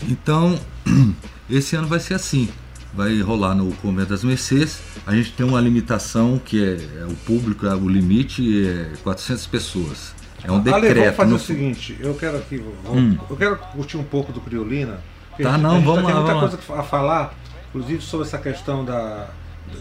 Então, 0.02 0.58
esse 1.50 1.76
ano 1.76 1.88
vai 1.88 2.00
ser 2.00 2.14
assim. 2.14 2.48
Vai 2.94 3.20
rolar 3.20 3.54
no 3.54 3.72
Convento 3.76 4.10
das 4.10 4.22
Mercês. 4.22 4.80
A 5.04 5.14
gente 5.14 5.32
tem 5.32 5.44
uma 5.44 5.60
limitação 5.60 6.38
que 6.42 6.62
é, 6.62 7.00
é 7.02 7.04
o 7.06 7.14
público, 7.26 7.66
é 7.66 7.74
o 7.74 7.88
limite 7.88 8.66
é 8.68 8.92
400 9.02 9.46
pessoas. 9.48 10.14
É 10.44 10.52
um 10.52 10.56
Ale, 10.56 10.64
decreto. 10.64 10.94
vamos 11.00 11.16
fazer 11.16 11.30
no- 11.30 11.36
o 11.36 11.40
seguinte, 11.40 11.96
eu 12.00 12.14
quero 12.14 12.36
aqui, 12.38 12.58
vou- 12.58 12.94
Hum. 12.96 13.18
eu 13.28 13.36
quero 13.36 13.56
curtir 13.56 13.96
um 13.96 14.04
pouco 14.04 14.30
do 14.32 14.40
Criolina. 14.40 15.00
Tá, 15.42 15.52
gente- 15.54 15.62
não, 15.62 15.76
gente 15.76 15.84
vamos 15.86 16.04
tem 16.04 16.14
lá, 16.14 16.20
muita 16.20 16.34
vamos 16.34 16.54
coisa 16.56 16.80
a 16.80 16.84
falar, 16.84 17.34
inclusive 17.70 18.00
sobre 18.02 18.26
essa 18.26 18.38
questão 18.38 18.84
da, 18.84 19.28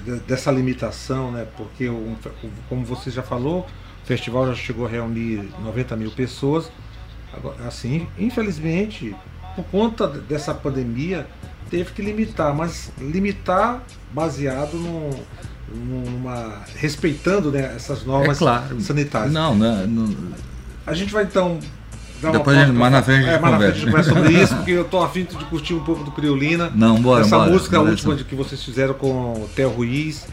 de- 0.03 0.19
dessa 0.21 0.49
limitação, 0.51 1.31
né? 1.31 1.45
Porque, 1.55 1.87
o- 1.89 2.15
como 2.67 2.83
você 2.85 3.11
já 3.11 3.21
falou, 3.21 3.67
o 4.03 4.07
festival 4.07 4.47
já 4.47 4.55
chegou 4.55 4.87
a 4.87 4.89
reunir 4.89 5.43
90 5.63 5.95
mil 5.95 6.09
pessoas. 6.11 6.71
Agora, 7.31 7.67
assim, 7.67 8.07
infelizmente, 8.17 9.13
por 9.55 9.65
conta 9.65 10.07
dessa 10.07 10.53
pandemia, 10.53 11.27
teve 11.73 11.91
que 11.91 12.03
limitar, 12.03 12.53
mas 12.55 12.91
limitar 12.99 13.81
baseado 14.11 14.77
num, 14.77 15.09
numa 15.73 16.61
respeitando 16.75 17.51
né, 17.51 17.73
essas 17.75 18.05
normas 18.05 18.37
É 18.37 18.39
claro. 18.39 18.79
sanitárias. 18.79 19.33
Não, 19.33 19.55
né, 19.55 19.87
não, 19.89 20.15
A 20.85 20.93
gente 20.93 21.11
vai 21.11 21.23
então. 21.23 21.57
Dar 22.21 22.31
Depois 22.31 22.55
uma 22.55 22.73
mais 22.73 22.91
na 22.93 23.01
frente 23.01 23.27
é, 23.27 23.39
mais 23.39 23.53
na 23.53 23.57
frente 23.59 23.71
a 23.71 23.73
gente 23.73 23.85
conversa. 23.87 24.09
sobre 24.11 24.31
isso, 24.33 24.55
porque 24.55 24.71
eu 24.71 24.85
tô 24.85 25.01
afim 25.01 25.23
de 25.25 25.35
curtir 25.45 25.73
um 25.73 25.83
pouco 25.83 26.03
do 26.03 26.11
Criolina. 26.11 26.71
Não, 26.75 27.01
bora, 27.01 27.21
Essa 27.25 27.39
bora, 27.39 27.49
música 27.51 27.79
bora, 27.79 27.89
última 27.89 28.15
de 28.15 28.23
que 28.23 28.35
vocês 28.35 28.63
fizeram 28.63 28.93
com 28.93 29.33
o 29.33 29.49
Theo 29.55 29.71
Ruiz 29.71 30.27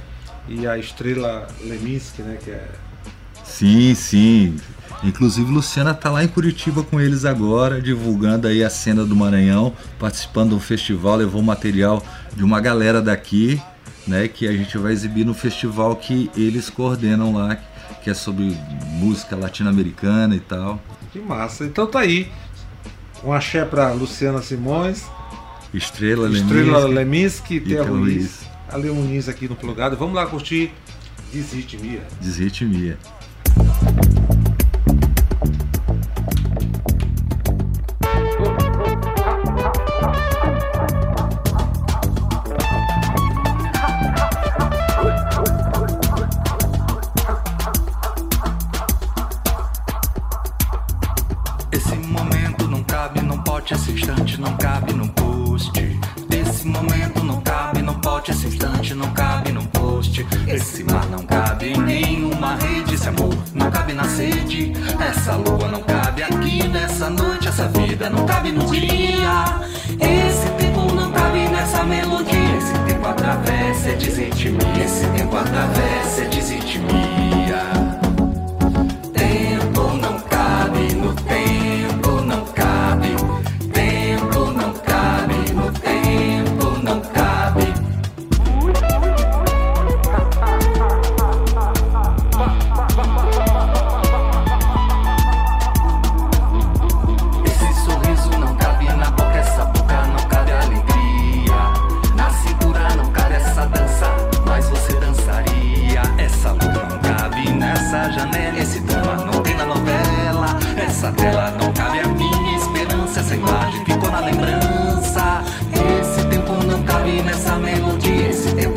e 0.47 0.67
a 0.67 0.77
estrela 0.77 1.49
Leminski, 1.65 2.21
né? 2.21 2.37
Que 2.45 2.51
é. 2.51 2.69
Sim, 3.43 3.95
sim. 3.95 4.57
Inclusive 5.03 5.51
Luciana 5.51 5.95
tá 5.95 6.11
lá 6.11 6.23
em 6.23 6.29
Curitiba 6.29 6.83
com 6.83 7.01
eles 7.01 7.25
agora, 7.25 7.81
divulgando 7.81 8.47
aí 8.47 8.63
a 8.63 8.69
cena 8.69 9.05
do 9.05 9.17
Maranhão, 9.17 9.73
participando 9.99 10.51
do 10.51 10.61
festival, 10.61 11.17
levou 11.17 11.43
material 11.43 12.03
de 12.37 12.45
uma 12.45 12.61
galera 12.61 13.01
daqui, 13.01 13.61
né, 14.07 14.29
que 14.29 14.47
a 14.47 14.53
gente 14.53 14.77
vai 14.77 14.93
exibir 14.93 15.25
no 15.25 15.33
festival 15.33 15.97
que 15.97 16.31
eles 16.37 16.69
coordenam 16.69 17.35
lá, 17.35 17.57
que 18.03 18.11
é 18.11 18.15
sobre 18.15 18.57
música 18.85 19.37
latino-americana 19.37 20.37
e 20.37 20.41
tal. 20.41 20.81
Que 21.13 21.19
massa. 21.19 21.65
Então 21.65 21.87
tá 21.87 22.01
aí. 22.01 22.31
Um 23.25 23.33
axé 23.33 23.65
pra 23.65 23.93
Luciana 23.93 24.41
Simões, 24.43 25.05
Estrela, 25.73 26.29
Estrela 26.29 26.87
Leminski. 26.87 26.95
Leminski 26.95 27.55
e 27.57 27.61
Theo 27.61 27.85
Ruiz. 27.85 28.15
Ruiz. 28.15 28.41
Ali 28.69 28.91
Muniz 28.91 29.29
aqui 29.29 29.49
no 29.49 29.57
plugado. 29.57 29.97
Vamos 29.97 30.15
lá 30.15 30.27
curtir 30.27 30.73
Desritmia. 31.33 32.03
Desritmia. 32.21 32.99
Esse 51.91 52.07
momento 52.07 52.69
não 52.69 52.85
cabe, 52.85 53.21
não 53.21 53.37
pode, 53.39 53.75
esse 53.75 53.91
instante 53.91 54.41
não 54.41 54.57
cabe 54.57 54.93
num 54.93 55.09
post. 55.09 55.73
Esse 56.31 56.65
momento 56.69 57.25
não 57.25 57.41
cabe, 57.41 57.83
não 57.83 57.95
pode, 57.95 58.31
esse 58.31 58.47
instante 58.47 58.95
não 58.95 59.13
cabe 59.13 59.51
num 59.51 59.67
post. 59.67 60.25
Esse 60.47 60.85
mar 60.85 61.05
não 61.07 61.19
cabe 61.25 61.73
em 61.73 61.81
nenhuma 61.81 62.55
rede, 62.55 62.95
esse 62.95 63.09
amor 63.09 63.37
não 63.53 63.69
cabe 63.73 63.93
na 63.93 64.05
sede. 64.05 64.73
Essa 65.01 65.35
lua 65.35 65.67
não 65.67 65.83
cabe 65.83 66.23
aqui 66.23 66.69
nessa 66.69 67.11
noite, 67.11 67.49
essa 67.49 67.67
vida 67.67 68.09
não 68.09 68.25
cabe 68.25 68.53
no 68.53 68.71
dia. 68.71 69.61
Esse 69.99 70.49
tempo 70.59 70.95
não 70.95 71.11
cabe 71.11 71.49
nessa 71.49 71.83
melodia. 71.83 72.57
Esse 72.57 72.79
tempo 72.87 73.09
atravessa, 73.09 73.89
é 73.89 73.95
desritmia. 73.97 74.85
Esse 74.85 75.07
tempo 75.09 75.37
atravessa, 75.37 76.21
é 76.23 76.25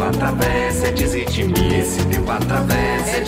atravessa, 0.03 0.87
é 0.87 0.91
desritmia. 0.91 1.79
Esse 1.79 2.05
tempo 2.05 2.31
atravessa, 2.31 3.17
é 3.17 3.19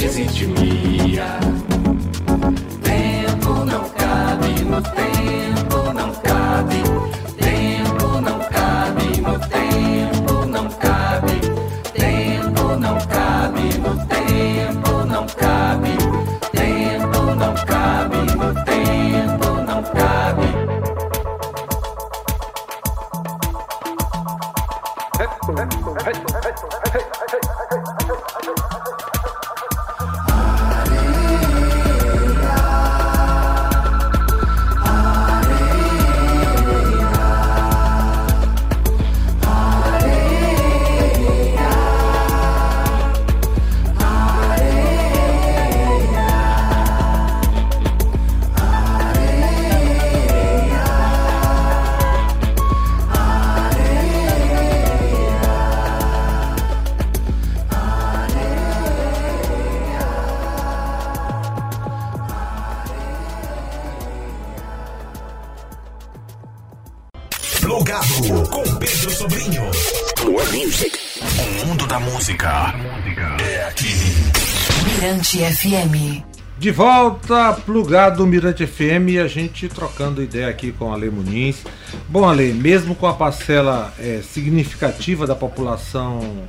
Plugado 67.75 68.49
com 68.49 68.63
Pedro 68.77 69.11
Sobrinho. 69.11 69.63
More 70.23 70.65
Music. 70.65 70.97
O 71.19 71.67
mundo 71.67 71.85
da 71.85 71.99
música 71.99 72.73
é 73.43 73.67
aqui. 73.67 73.93
Mirante 74.85 75.39
FM. 75.39 76.23
De 76.57 76.71
volta, 76.71 77.51
plugado 77.51 78.25
Mirante 78.25 78.65
FM 78.65 79.09
e 79.09 79.19
a 79.19 79.27
gente 79.27 79.67
trocando 79.67 80.23
ideia 80.23 80.47
aqui 80.47 80.71
com 80.71 80.89
a 80.89 80.95
Ale 80.95 81.09
Muniz. 81.09 81.65
Bom, 82.07 82.23
Ale, 82.23 82.53
mesmo 82.53 82.95
com 82.95 83.07
a 83.07 83.13
parcela 83.13 83.93
é, 83.99 84.21
significativa 84.21 85.27
da 85.27 85.35
população 85.35 86.45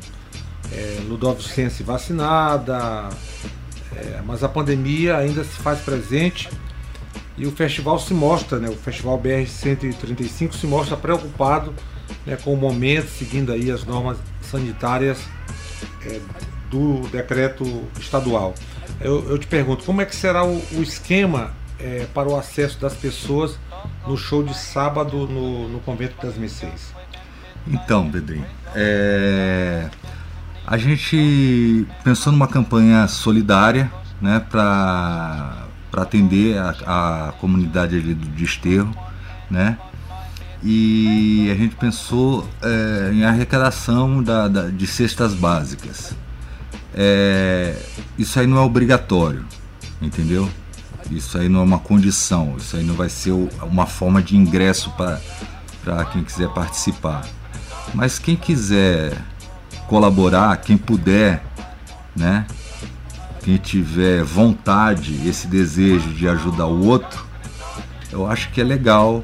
é, 0.73 1.01
ludovicense 1.09 1.83
vacinada, 1.83 3.09
é, 3.97 4.21
mas 4.25 4.45
a 4.45 4.49
pandemia 4.49 5.17
ainda 5.17 5.43
se 5.43 5.57
faz 5.57 5.81
presente 5.81 6.49
e 7.39 7.47
o 7.47 7.51
festival 7.51 7.99
se 7.99 8.15
mostra, 8.15 8.59
né, 8.59 8.69
o 8.69 8.77
Festival 8.77 9.19
BR 9.19 9.47
135 9.47 10.55
se 10.55 10.67
mostra 10.67 10.97
preocupado 10.97 11.75
né, 12.25 12.37
com 12.37 12.55
o 12.55 12.57
momento, 12.57 13.09
seguindo 13.09 13.53
aí 13.53 13.71
as 13.71 13.85
normas 13.85 14.19
sanitárias 14.41 15.19
é, 16.05 16.21
do 16.71 17.01
decreto 17.09 17.85
estadual. 18.01 18.55
Eu, 19.01 19.29
eu, 19.29 19.39
te 19.39 19.47
pergunto, 19.47 19.85
como 19.85 20.01
é 20.01 20.07
que 20.07 20.17
será 20.17 20.45
o, 20.45 20.57
o 20.73 20.83
esquema 20.83 21.53
é, 21.79 22.07
para 22.15 22.29
o 22.29 22.37
acesso 22.37 22.81
das 22.81 22.95
pessoas 22.95 23.59
no 24.07 24.17
show 24.17 24.43
de 24.43 24.57
sábado 24.57 25.27
no, 25.27 25.69
no 25.69 25.81
Convento 25.81 26.25
das 26.25 26.37
Mercês? 26.37 26.95
Então, 27.67 28.11
Pedrinho, 28.11 28.47
é... 28.75 29.91
a 30.67 30.77
gente 30.77 31.87
pensou 32.05 32.33
numa 32.33 32.47
campanha 32.47 33.09
solidária 33.09 33.91
né, 34.21 34.41
para 34.49 35.66
atender 35.93 36.59
a, 36.59 37.29
a 37.29 37.33
comunidade 37.33 37.97
ali 37.97 38.15
do 38.15 38.27
Desterro, 38.29 38.95
né? 39.51 39.79
E 40.63 41.49
a 41.51 41.55
gente 41.55 41.77
pensou 41.77 42.49
é, 42.63 43.11
em 43.13 43.25
arrecadação 43.25 44.23
da, 44.23 44.49
da, 44.49 44.69
de 44.69 44.87
cestas 44.87 45.35
básicas 45.35 46.15
é, 46.99 47.77
isso 48.17 48.41
aí 48.41 48.47
não 48.47 48.57
é 48.57 48.61
obrigatório, 48.61 49.45
entendeu? 50.01 50.49
Isso 51.11 51.37
aí 51.37 51.47
não 51.47 51.61
é 51.61 51.63
uma 51.63 51.79
condição, 51.79 52.55
isso 52.57 52.75
aí 52.75 52.83
não 52.83 52.95
vai 52.95 53.11
ser 53.11 53.33
uma 53.63 53.87
forma 53.87 54.23
de 54.23 54.35
ingresso 54.35 54.91
para 54.97 56.05
quem 56.07 56.25
quiser 56.25 56.49
participar. 56.49 57.23
Mas 57.95 58.19
quem 58.19 58.35
quiser 58.35 59.13
colaborar, 59.87 60.57
quem 60.57 60.79
puder, 60.79 61.45
né? 62.17 62.47
Quem 63.47 63.59
tiver 63.59 64.25
vontade, 64.25 65.21
esse 65.25 65.47
desejo 65.47 66.09
de 66.09 66.27
ajudar 66.27 66.67
o 66.67 66.85
outro, 66.85 67.25
eu 68.11 68.29
acho 68.29 68.51
que 68.51 68.61
é 68.61 68.65
legal 68.65 69.23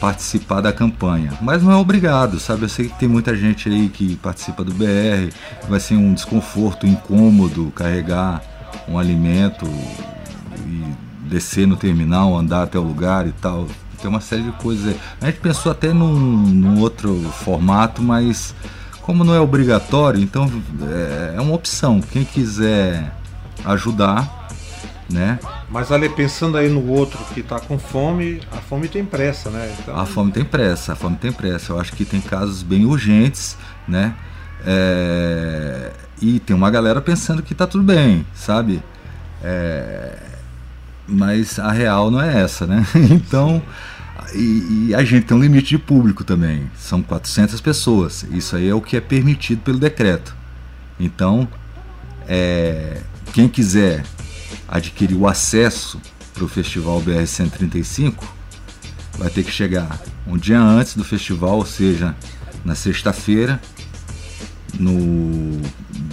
participar 0.00 0.60
da 0.60 0.72
campanha. 0.72 1.38
Mas 1.40 1.62
não 1.62 1.70
é 1.70 1.76
obrigado, 1.76 2.40
sabe? 2.40 2.62
Eu 2.62 2.68
sei 2.68 2.88
que 2.88 2.98
tem 2.98 3.08
muita 3.08 3.36
gente 3.36 3.68
aí 3.68 3.88
que 3.88 4.16
participa 4.16 4.64
do 4.64 4.74
BR, 4.74 5.32
vai 5.68 5.78
ser 5.78 5.94
um 5.94 6.12
desconforto 6.12 6.88
incômodo 6.88 7.70
carregar 7.70 8.42
um 8.88 8.98
alimento 8.98 9.64
e 10.66 10.84
descer 11.28 11.68
no 11.68 11.76
terminal, 11.76 12.36
andar 12.36 12.64
até 12.64 12.80
o 12.80 12.82
lugar 12.82 13.28
e 13.28 13.32
tal. 13.40 13.68
Tem 14.02 14.10
uma 14.10 14.20
série 14.20 14.42
de 14.42 14.52
coisas. 14.52 14.96
A 15.20 15.26
gente 15.26 15.38
pensou 15.38 15.70
até 15.70 15.92
num, 15.92 16.18
num 16.18 16.80
outro 16.80 17.14
formato, 17.44 18.02
mas 18.02 18.56
como 19.02 19.22
não 19.22 19.32
é 19.32 19.38
obrigatório, 19.38 20.20
então 20.20 20.50
é, 20.82 21.34
é 21.36 21.40
uma 21.40 21.54
opção. 21.54 22.00
Quem 22.00 22.24
quiser 22.24 23.19
ajudar, 23.64 24.48
né? 25.08 25.38
Mas 25.68 25.92
ali 25.92 26.08
pensando 26.08 26.56
aí 26.56 26.68
no 26.68 26.86
outro 26.88 27.18
que 27.32 27.40
está 27.40 27.60
com 27.60 27.78
fome, 27.78 28.40
a 28.50 28.56
fome 28.56 28.88
tem 28.88 29.04
pressa, 29.04 29.50
né? 29.50 29.74
Então... 29.78 29.96
A 29.96 30.04
fome 30.04 30.32
tem 30.32 30.44
pressa, 30.44 30.92
a 30.92 30.96
fome 30.96 31.16
tem 31.16 31.32
pressa. 31.32 31.72
Eu 31.72 31.80
acho 31.80 31.92
que 31.92 32.04
tem 32.04 32.20
casos 32.20 32.62
bem 32.62 32.84
urgentes, 32.84 33.56
né? 33.86 34.14
É... 34.66 35.92
E 36.20 36.40
tem 36.40 36.54
uma 36.54 36.70
galera 36.70 37.00
pensando 37.00 37.42
que 37.42 37.52
está 37.52 37.66
tudo 37.66 37.84
bem, 37.84 38.26
sabe? 38.34 38.82
É... 39.42 40.18
Mas 41.06 41.58
a 41.58 41.70
real 41.72 42.10
não 42.10 42.20
é 42.20 42.40
essa, 42.42 42.66
né? 42.66 42.84
Então, 43.10 43.62
e, 44.34 44.88
e, 44.88 44.94
a 44.94 45.02
gente 45.02 45.26
tem 45.26 45.36
um 45.36 45.40
limite 45.40 45.70
de 45.70 45.78
público 45.78 46.22
também. 46.24 46.70
São 46.76 47.02
400 47.02 47.60
pessoas. 47.60 48.24
Isso 48.30 48.56
aí 48.56 48.68
é 48.68 48.74
o 48.74 48.80
que 48.80 48.96
é 48.96 49.00
permitido 49.00 49.62
pelo 49.62 49.78
decreto. 49.78 50.34
Então, 50.98 51.48
é... 52.28 53.00
quem 53.32 53.48
quiser 53.48 54.04
adquirir 54.68 55.16
o 55.16 55.26
acesso 55.26 56.00
para 56.34 56.44
o 56.44 56.48
Festival 56.48 57.00
BR 57.00 57.26
135, 57.26 58.24
vai 59.18 59.28
ter 59.30 59.44
que 59.44 59.50
chegar 59.50 60.00
um 60.26 60.36
dia 60.36 60.60
antes 60.60 60.94
do 60.94 61.04
festival, 61.04 61.56
ou 61.56 61.66
seja, 61.66 62.14
na 62.64 62.74
sexta-feira, 62.74 63.60
no 64.78 65.60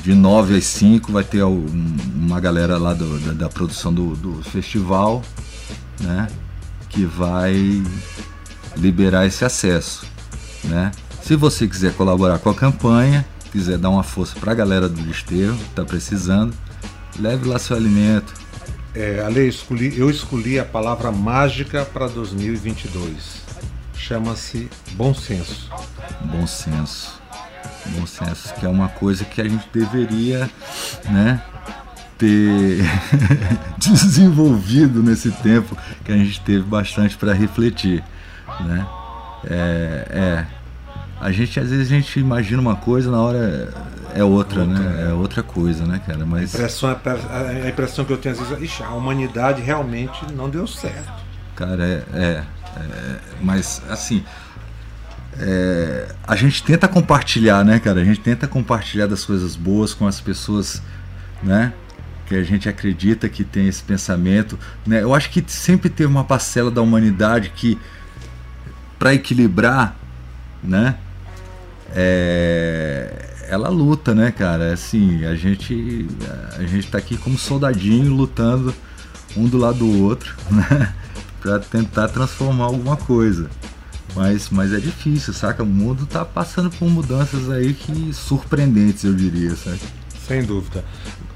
de 0.04 0.14
9 0.14 0.58
às 0.58 0.66
5 0.66 1.12
vai 1.12 1.24
ter 1.24 1.44
uma 1.44 2.40
galera 2.40 2.78
lá 2.78 2.94
do, 2.94 3.20
da, 3.20 3.34
da, 3.34 3.50
produção 3.50 3.94
do, 3.94 4.16
do 4.16 4.42
festival, 4.44 5.22
né, 6.00 6.28
que 6.90 7.06
vai 7.06 7.84
liberar 8.76 9.26
esse 9.26 9.44
acesso, 9.44 10.06
né? 10.64 10.92
Se 11.22 11.36
você 11.36 11.68
quiser 11.68 11.94
colaborar 11.94 12.40
com 12.40 12.50
a 12.50 12.56
campanha, 12.56 13.26
quiser 13.52 13.78
dar 13.78 13.90
uma 13.90 14.04
força 14.04 14.40
para 14.40 14.54
a 14.54 14.56
galera 14.56 14.88
do 14.88 15.02
desterro, 15.02 15.58
está 15.70 15.84
precisando, 15.84 16.54
leve 17.20 17.48
lá 17.48 17.60
seu 17.60 17.76
alimento, 17.76 18.34
é, 18.94 19.22
Ale, 19.24 19.48
escolhi, 19.48 19.98
eu 19.98 20.10
escolhi 20.10 20.60
a 20.60 20.66
palavra 20.66 21.12
mágica 21.12 21.86
para 21.86 22.08
2022. 22.08 23.44
Chama-se 23.94 24.70
bom 24.94 25.14
senso. 25.14 25.70
Bom 26.22 26.48
senso. 26.48 27.22
Bom 27.88 28.06
senso, 28.08 28.54
que 28.56 28.66
é 28.66 28.70
uma 28.70 28.90
coisa 28.90 29.24
que 29.24 29.40
a 29.40 29.48
gente 29.48 29.70
deveria, 29.72 30.50
né, 31.10 31.42
ter 32.18 32.84
desenvolvido 33.78 35.04
nesse 35.04 35.32
tempo 35.32 35.78
que 36.04 36.12
a 36.12 36.18
gente 36.18 36.42
teve 36.42 36.64
bastante 36.64 37.16
para 37.16 37.34
refletir, 37.34 38.04
né? 38.62 38.86
É, 39.46 40.08
é, 40.10 40.57
a 41.20 41.32
gente 41.32 41.60
às 41.60 41.70
vezes 41.70 41.92
a 41.92 41.96
gente 41.96 42.20
imagina 42.20 42.62
uma 42.62 42.76
coisa 42.76 43.10
na 43.10 43.20
hora 43.22 43.74
é 44.14 44.24
outra, 44.24 44.62
outra 44.62 44.66
né? 44.66 45.04
É. 45.04 45.10
é 45.10 45.14
outra 45.14 45.44
coisa, 45.44 45.86
né, 45.86 46.02
cara? 46.06 46.26
Mas 46.26 46.54
a 46.54 46.58
impressão, 46.58 46.90
é 46.90 47.62
a 47.66 47.70
impressão 47.70 48.06
que 48.06 48.14
eu 48.14 48.18
tenho 48.18 48.34
às 48.36 48.48
vezes, 48.48 48.64
ixi, 48.64 48.84
a 48.84 48.92
humanidade 48.92 49.62
realmente 49.62 50.32
não 50.34 50.50
deu 50.50 50.66
certo. 50.68 51.12
Cara, 51.56 51.84
é, 51.84 52.04
é, 52.14 52.44
é 52.78 53.20
mas 53.42 53.82
assim, 53.90 54.24
é, 55.40 56.08
a 56.26 56.36
gente 56.36 56.64
tenta 56.64 56.88
compartilhar, 56.88 57.64
né, 57.64 57.80
cara? 57.80 58.02
A 58.02 58.04
gente 58.04 58.20
tenta 58.20 58.48
compartilhar 58.48 59.08
das 59.08 59.24
coisas 59.24 59.56
boas 59.56 59.94
com 59.94 60.08
as 60.08 60.20
pessoas, 60.20 60.82
né? 61.44 61.74
Que 62.26 62.36
a 62.36 62.44
gente 62.44 62.68
acredita 62.68 63.30
que 63.30 63.44
tem 63.44 63.68
esse 63.68 63.84
pensamento, 63.84 64.58
né? 64.86 65.04
Eu 65.04 65.14
acho 65.14 65.30
que 65.30 65.44
sempre 65.48 65.90
teve 65.90 66.10
uma 66.10 66.24
parcela 66.24 66.72
da 66.72 66.82
humanidade 66.82 67.52
que, 67.56 67.78
para 68.98 69.14
equilibrar, 69.14 69.96
né? 70.64 70.96
É, 71.96 73.46
ela 73.50 73.70
luta, 73.70 74.14
né, 74.14 74.32
cara? 74.32 74.74
Assim, 74.74 75.26
a 75.26 75.36
gente 75.36 76.08
a 76.58 76.64
gente 76.64 76.88
tá 76.88 76.98
aqui 76.98 77.18
como 77.18 77.38
soldadinho 77.38 78.14
lutando 78.14 78.74
um 79.36 79.48
do 79.48 79.58
lado 79.58 79.80
do 79.80 80.04
outro, 80.04 80.36
né? 80.50 80.94
para 81.42 81.60
tentar 81.60 82.08
transformar 82.10 82.66
alguma 82.66 82.98
coisa. 82.98 83.50
Mas, 84.16 84.50
mas 84.50 84.74
é 84.74 84.78
difícil, 84.78 85.34
saca? 85.34 85.64
O 85.64 85.66
mundo 85.66 86.06
tá 86.06 86.26
passando 86.26 86.70
por 86.72 86.90
mudanças 86.90 87.50
aí 87.50 87.74
que 87.74 88.14
surpreendentes, 88.14 89.04
eu 89.04 89.14
diria, 89.14 89.56
sabe? 89.56 89.80
Sem 90.28 90.44
dúvida. 90.44 90.84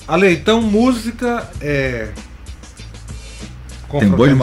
Ale, 0.07 0.33
então 0.33 0.61
música 0.61 1.47
é. 1.61 2.11
Tem 3.99 4.09
boi 4.09 4.33
de 4.33 4.41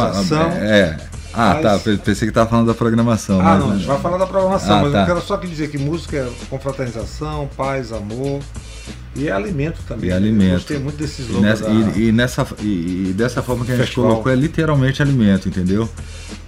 é, 0.61 0.97
ah, 1.39 1.61
mas... 1.63 1.85
tá. 1.85 1.97
Pensei 2.05 2.27
que 2.27 2.35
tava 2.35 2.51
falando 2.51 2.67
da 2.67 2.75
programação. 2.75 3.41
Ah, 3.41 3.45
mas... 3.45 3.61
não, 3.61 3.71
a 3.71 3.77
gente 3.77 3.87
vai 3.87 4.01
falar 4.01 4.19
da 4.19 4.27
programação, 4.27 4.79
ah, 4.79 4.83
mas 4.83 4.93
tá. 4.93 5.01
eu 5.01 5.07
quero 5.07 5.21
só 5.21 5.37
dizer 5.37 5.71
que 5.71 5.79
música 5.79 6.17
é 6.17 6.29
confraternização, 6.51 7.49
paz, 7.57 7.93
amor. 7.93 8.41
E 9.15 9.29
é 9.29 9.33
alimento 9.33 9.81
também. 9.87 10.11
E 10.11 10.13
é 10.13 10.17
alimento. 10.17 10.53
Gostei 10.53 10.79
muito 10.79 10.97
desses 10.97 11.29
logos. 11.29 11.41
E 11.41 11.43
nessa, 11.43 11.65
da... 11.65 11.71
e, 11.71 12.09
e, 12.09 12.13
nessa, 12.13 12.47
e, 12.61 13.09
e 13.11 13.13
dessa 13.13 13.43
forma 13.43 13.65
que 13.65 13.73
a 13.73 13.77
gente 13.77 13.87
Festival. 13.87 14.11
colocou, 14.11 14.33
é 14.33 14.35
literalmente 14.35 15.01
alimento, 15.01 15.49
entendeu? 15.49 15.89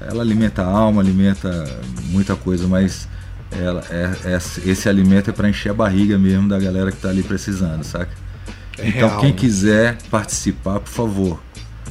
Ela 0.00 0.22
alimenta 0.22 0.62
a 0.62 0.66
alma, 0.66 1.00
alimenta 1.00 1.64
muita 2.10 2.34
coisa, 2.36 2.66
mas 2.66 3.08
ela, 3.50 3.82
é, 3.90 4.10
é 4.24 4.36
esse 4.36 4.88
alimento 4.88 5.30
é 5.30 5.32
para 5.32 5.48
encher 5.48 5.70
a 5.70 5.74
barriga 5.74 6.18
mesmo 6.18 6.48
da 6.48 6.58
galera 6.58 6.92
que 6.92 6.98
tá 6.98 7.08
ali 7.08 7.22
precisando, 7.22 7.82
saca? 7.84 8.12
É 8.78 8.88
então, 8.88 9.08
real, 9.08 9.20
quem 9.20 9.30
né? 9.30 9.36
quiser 9.36 9.98
participar, 10.10 10.80
por 10.80 10.90
favor, 10.90 11.40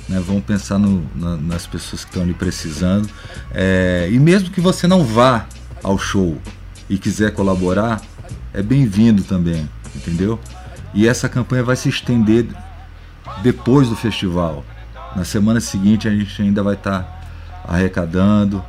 né? 0.10 0.19
Vamos 0.26 0.43
pensar 0.43 0.80
no, 0.80 1.08
na, 1.15 1.38
nas 1.38 1.67
pessoas 1.67 2.04
que 2.04 2.10
estão 2.10 2.24
ali 2.24 2.34
precisando. 2.34 3.08
É, 3.52 4.10
e 4.12 4.19
mesmo 4.19 4.50
que 4.50 4.60
você 4.60 4.88
não 4.88 5.06
vá 5.06 5.45
ao 5.84 5.98
show 5.98 6.38
e 6.89 6.98
quiser 6.98 7.32
colaborar, 7.34 8.02
é 8.54 8.62
bem-vindo 8.63 9.24
também, 9.24 9.69
entendeu? 9.95 10.39
E 10.93 11.08
essa 11.08 11.30
campanha 11.30 11.63
vai 11.63 11.76
se 11.76 11.88
estender 11.88 12.48
depois 13.43 13.88
do 13.88 13.95
festival. 13.95 14.65
Na 15.15 15.24
semana 15.24 15.60
seguinte 15.60 16.08
a 16.08 16.12
gente 16.12 16.41
ainda 16.41 16.63
vai 16.63 16.74
estar 16.74 17.04
tá 17.04 17.19
arrecadando 17.67 18.63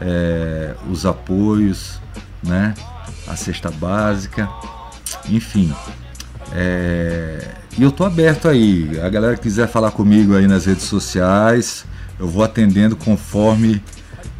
é, 0.00 0.74
os 0.88 1.04
apoios, 1.04 2.00
né? 2.42 2.74
A 3.26 3.34
cesta 3.34 3.70
básica, 3.70 4.48
enfim. 5.28 5.74
É, 6.52 7.63
e 7.76 7.82
eu 7.82 7.90
tô 7.90 8.04
aberto 8.04 8.48
aí. 8.48 9.00
A 9.00 9.08
galera 9.08 9.36
que 9.36 9.42
quiser 9.42 9.68
falar 9.68 9.90
comigo 9.90 10.36
aí 10.36 10.46
nas 10.46 10.66
redes 10.66 10.84
sociais, 10.84 11.84
eu 12.18 12.28
vou 12.28 12.44
atendendo 12.44 12.96
conforme, 12.96 13.82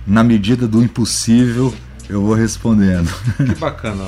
na 0.07 0.23
medida 0.23 0.69
do 0.69 0.83
impossível, 0.83 1.75
eu 2.09 2.23
vou 2.23 2.35
respondendo. 2.35 3.13
Que 3.37 3.55
bacana. 3.57 4.05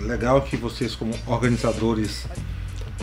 Legal 0.00 0.42
que 0.42 0.56
vocês, 0.56 0.94
como 0.94 1.14
organizadores 1.26 2.26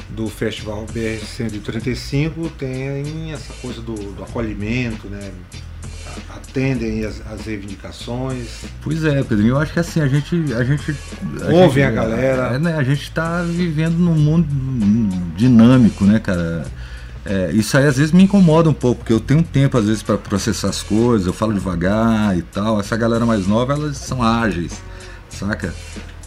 do 0.09 0.27
Festival 0.27 0.85
BR 0.85 1.25
135, 1.25 2.49
têm 2.51 3.33
essa 3.33 3.53
coisa 3.53 3.81
do, 3.81 3.95
do 3.95 4.23
acolhimento, 4.23 5.07
né? 5.07 5.31
Atendem 6.29 7.05
as, 7.05 7.21
as, 7.31 7.45
reivindicações. 7.45 8.63
Pois 8.81 9.03
é, 9.03 9.23
Pedrinho, 9.23 9.51
eu 9.51 9.59
acho 9.59 9.73
que 9.73 9.79
assim, 9.79 10.01
a 10.01 10.07
gente. 10.07 10.35
A 10.53 10.63
gente 10.63 10.95
a 11.41 11.45
Ouvem 11.51 11.69
gente, 11.69 11.83
a 11.83 11.91
galera. 11.91 12.55
É, 12.55 12.59
né, 12.59 12.75
a 12.75 12.83
gente 12.83 13.03
está 13.03 13.41
vivendo 13.43 13.95
num 13.97 14.15
mundo 14.15 14.47
dinâmico, 15.35 16.03
né, 16.05 16.19
cara? 16.19 16.65
É, 17.23 17.51
isso 17.51 17.77
aí 17.77 17.85
às 17.85 17.97
vezes 17.97 18.11
me 18.11 18.23
incomoda 18.23 18.69
um 18.69 18.73
pouco, 18.73 18.99
porque 18.99 19.13
eu 19.13 19.19
tenho 19.19 19.43
tempo 19.43 19.77
às 19.77 19.85
vezes 19.85 20.01
para 20.01 20.17
processar 20.17 20.69
as 20.69 20.81
coisas, 20.81 21.27
eu 21.27 21.33
falo 21.33 21.53
devagar 21.53 22.37
e 22.37 22.41
tal. 22.41 22.79
Essa 22.79 22.97
galera 22.97 23.25
mais 23.25 23.47
nova, 23.47 23.73
elas 23.73 23.97
são 23.97 24.23
ágeis, 24.23 24.81
saca? 25.29 25.73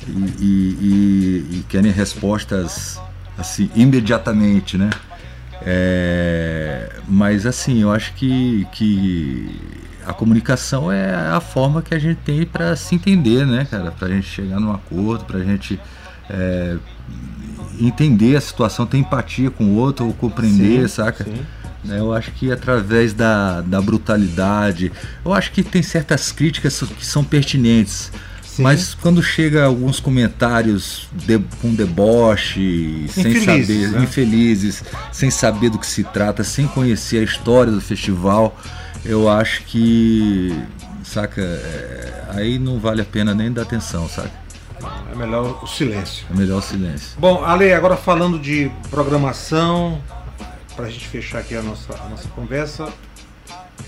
E, 0.07 0.13
e, 0.13 0.79
e, 0.81 1.59
e 1.59 1.65
querem 1.69 1.91
respostas 1.91 3.01
assim, 3.37 3.71
imediatamente, 3.75 4.79
né? 4.79 4.91
É, 5.67 6.91
mas 7.09 7.47
assim, 7.47 7.81
eu 7.83 7.91
acho 7.91 8.13
que, 8.15 8.67
que 8.73 9.61
a 10.07 10.13
comunicação 10.13 10.93
é 10.93 11.15
a 11.15 11.41
forma 11.41 11.83
que 11.83 11.95
a 11.95 11.99
gente 11.99 12.19
tem 12.19 12.45
para 12.45 12.77
se 12.77 12.95
entender, 12.95 13.47
né, 13.47 13.67
cara? 13.71 13.91
Para 13.91 14.09
a 14.09 14.11
gente 14.11 14.27
chegar 14.27 14.61
num 14.61 14.73
acordo, 14.73 15.25
para 15.25 15.39
a 15.39 15.45
gente 15.45 15.81
é, 16.29 16.77
entender 17.81 18.37
a 18.37 18.41
situação, 18.41 18.87
ter 18.87 18.99
empatia 18.99 19.51
com 19.51 19.65
o 19.65 19.77
outro, 19.77 20.07
ou 20.07 20.13
compreender, 20.13 20.89
sim, 20.89 20.97
saca? 20.97 21.25
Sim. 21.25 21.45
É, 21.89 21.99
eu 21.99 22.13
acho 22.13 22.31
que 22.33 22.51
através 22.51 23.13
da, 23.13 23.61
da 23.61 23.81
brutalidade, 23.81 24.91
eu 25.25 25.35
acho 25.35 25.53
que 25.53 25.63
tem 25.63 25.83
certas 25.83 26.33
críticas 26.33 26.81
que 26.81 27.05
são 27.05 27.23
pertinentes. 27.23 28.11
Sim. 28.55 28.63
Mas 28.63 28.95
quando 28.95 29.21
chega 29.21 29.65
alguns 29.65 29.99
comentários 29.99 31.09
de, 31.13 31.41
com 31.61 31.75
deboche, 31.75 33.05
sem 33.09 33.41
saber, 33.45 33.91
né? 33.91 34.05
infelizes, 34.05 34.85
sem 35.11 35.29
saber 35.29 35.71
do 35.71 35.79
que 35.79 35.87
se 35.87 36.05
trata, 36.05 36.45
sem 36.45 36.69
conhecer 36.69 37.19
a 37.19 37.23
história 37.25 37.73
do 37.73 37.81
festival, 37.81 38.57
eu 39.05 39.29
acho 39.29 39.65
que, 39.65 40.57
saca, 41.03 41.41
é, 41.43 42.27
aí 42.29 42.57
não 42.61 42.79
vale 42.79 43.03
a 43.03 43.05
pena 43.05 43.35
nem 43.35 43.53
dar 43.53 43.63
atenção, 43.63 44.09
saca? 44.09 44.31
É 45.11 45.17
melhor 45.17 45.59
o 45.61 45.67
silêncio. 45.67 46.25
É 46.31 46.37
melhor 46.37 46.59
o 46.59 46.63
silêncio. 46.63 47.19
Bom, 47.19 47.45
Ale, 47.45 47.73
agora 47.73 47.97
falando 47.97 48.39
de 48.39 48.71
programação, 48.89 50.01
para 50.77 50.87
a 50.87 50.91
gente 50.91 51.09
fechar 51.09 51.41
aqui 51.41 51.57
a 51.57 51.63
nossa, 51.63 51.93
a 51.93 52.09
nossa 52.09 52.29
conversa, 52.29 52.89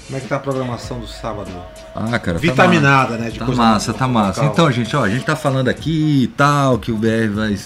como 0.07 0.19
é 0.19 0.21
que 0.21 0.29
tá 0.29 0.37
a 0.37 0.39
programação 0.39 1.01
do 1.01 1.07
sábado? 1.09 1.51
Ah, 1.95 2.19
cara, 2.19 2.35
tá 2.35 2.39
Vitaminada, 2.39 3.17
tá 3.17 3.19
né? 3.19 3.31
De 3.31 3.39
tá 3.41 3.47
massa, 3.47 3.93
tá 3.93 4.07
massa. 4.07 4.41
Local. 4.41 4.53
Então, 4.53 4.73
gente, 4.73 4.95
ó, 4.95 5.05
a 5.05 5.09
gente 5.09 5.25
tá 5.25 5.35
falando 5.35 5.69
aqui 5.69 6.23
e 6.23 6.27
tal, 6.29 6.79
que 6.79 6.93
o 6.93 6.97
BR 6.97 7.29
vai, 7.35 7.59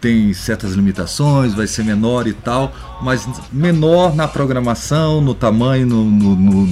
tem 0.00 0.32
certas 0.32 0.72
limitações, 0.72 1.54
vai 1.54 1.66
ser 1.66 1.84
menor 1.84 2.28
e 2.28 2.32
tal, 2.32 2.72
mas 3.00 3.28
menor 3.52 4.14
na 4.14 4.28
programação, 4.28 5.20
no 5.20 5.34
tamanho, 5.34 5.86
no, 5.86 6.04
no, 6.04 6.36
no, 6.36 6.66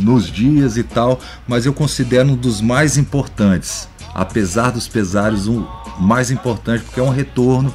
nos 0.00 0.26
dias 0.26 0.76
e 0.76 0.82
tal, 0.82 1.20
mas 1.46 1.64
eu 1.64 1.72
considero 1.72 2.30
um 2.30 2.36
dos 2.36 2.60
mais 2.60 2.96
importantes. 2.96 3.88
Apesar 4.14 4.70
dos 4.70 4.88
pesares, 4.88 5.46
o 5.46 5.52
um 5.52 5.66
mais 6.00 6.30
importante, 6.30 6.82
porque 6.84 6.98
é 6.98 7.02
um 7.02 7.10
retorno 7.10 7.72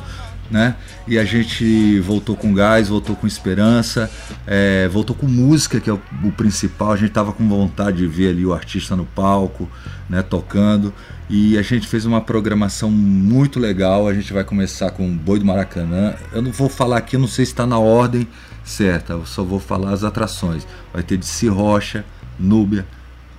né? 0.51 0.75
E 1.07 1.17
a 1.17 1.23
gente 1.23 1.99
voltou 2.01 2.35
com 2.35 2.53
gás, 2.53 2.89
voltou 2.89 3.15
com 3.15 3.25
esperança, 3.25 4.11
é, 4.45 4.87
voltou 4.89 5.15
com 5.15 5.25
música, 5.25 5.79
que 5.79 5.89
é 5.89 5.93
o, 5.93 6.01
o, 6.23 6.31
principal. 6.31 6.91
A 6.91 6.97
gente 6.97 7.11
tava 7.11 7.31
com 7.31 7.47
vontade 7.47 7.97
de 7.97 8.07
ver 8.07 8.29
ali 8.29 8.45
o 8.45 8.53
artista 8.53 8.95
no 8.95 9.05
palco, 9.05 9.69
né, 10.09 10.21
tocando. 10.21 10.93
E 11.29 11.57
a 11.57 11.61
gente 11.61 11.87
fez 11.87 12.05
uma 12.05 12.19
programação 12.19 12.91
muito 12.91 13.59
legal. 13.59 14.07
A 14.07 14.13
gente 14.13 14.33
vai 14.33 14.43
começar 14.43 14.91
com 14.91 15.09
Boi 15.15 15.39
do 15.39 15.45
Maracanã. 15.45 16.13
Eu 16.33 16.41
não 16.41 16.51
vou 16.51 16.67
falar 16.67 16.97
aqui, 16.97 17.17
não 17.17 17.27
sei 17.27 17.45
se 17.45 17.53
está 17.53 17.65
na 17.65 17.79
ordem 17.79 18.27
certa, 18.63 19.13
eu 19.13 19.25
só 19.25 19.43
vou 19.43 19.59
falar 19.59 19.91
as 19.91 20.03
atrações. 20.03 20.67
Vai 20.93 21.01
ter 21.01 21.17
de 21.17 21.47
Rocha, 21.47 22.05
Núbia, 22.37 22.85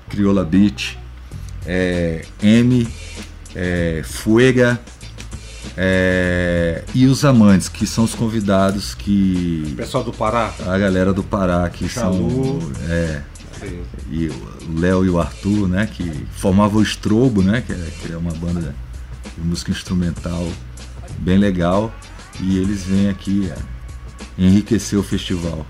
Crioula 0.08 0.44
Beach, 0.44 0.98
é, 1.66 2.24
M, 2.42 2.88
é, 3.54 4.02
Fuega 4.04 4.80
é, 5.76 6.84
e 6.94 7.06
os 7.06 7.24
amantes, 7.24 7.68
que 7.68 7.86
são 7.86 8.04
os 8.04 8.14
convidados 8.14 8.94
que. 8.94 9.64
O 9.72 9.76
pessoal 9.76 10.04
do 10.04 10.12
Pará? 10.12 10.52
A 10.66 10.78
galera 10.78 11.12
do 11.12 11.22
Pará, 11.22 11.68
que 11.70 11.88
Chalu. 11.88 12.60
são. 12.60 12.72
É, 12.88 13.22
e 14.10 14.28
o 14.28 14.80
Léo 14.80 15.04
e 15.04 15.10
o 15.10 15.20
Arthur, 15.20 15.68
né? 15.68 15.86
Que 15.86 16.26
formavam 16.32 16.80
o 16.80 16.82
Estrobo, 16.82 17.42
né? 17.42 17.62
Que 17.66 17.72
é, 17.72 17.88
que 18.00 18.12
é 18.12 18.16
uma 18.16 18.32
banda 18.32 18.74
de 19.36 19.46
música 19.46 19.70
instrumental 19.70 20.46
bem 21.18 21.38
legal. 21.38 21.92
E 22.40 22.58
eles 22.58 22.84
vêm 22.84 23.08
aqui 23.08 23.50
é, 23.50 23.56
enriquecer 24.36 24.98
o 24.98 25.02
festival. 25.02 25.66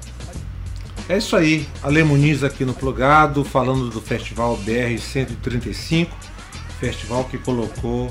É 1.08 1.18
isso 1.18 1.36
aí, 1.36 1.68
Ale 1.82 2.02
Muniz 2.04 2.44
aqui 2.44 2.64
no 2.64 2.72
Plugado, 2.72 3.44
falando 3.44 3.90
do 3.90 4.00
Festival 4.00 4.56
BR 4.58 4.96
135, 4.98 6.16
festival 6.80 7.24
que 7.24 7.36
colocou 7.38 8.10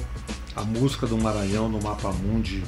a 0.55 0.63
música 0.63 1.07
do 1.07 1.17
Maranhão 1.17 1.69
no 1.69 1.81
mapa 1.81 2.11
mundi 2.11 2.63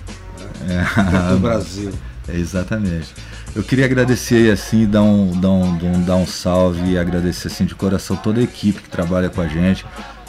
né? 0.66 0.86
é, 1.30 1.34
do 1.34 1.40
Brasil. 1.40 1.92
É, 2.26 2.38
exatamente. 2.38 3.14
Eu 3.54 3.64
queria 3.64 3.84
agradecer 3.84 4.50
assim, 4.50 4.88
dar 4.88 5.02
um, 5.02 5.38
dar, 5.42 5.50
um, 5.50 6.04
dar 6.06 6.16
um 6.16 6.26
salve 6.26 6.92
e 6.92 6.98
agradecer 6.98 7.50
assim 7.50 7.66
de 7.66 7.76
coração 7.76 8.16
toda 8.16 8.40
a 8.40 8.44
equipe 8.44 8.82
que 8.82 8.90
trabalha 8.90 9.30
com 9.30 9.42
a 9.42 9.48
gente, 9.50 9.86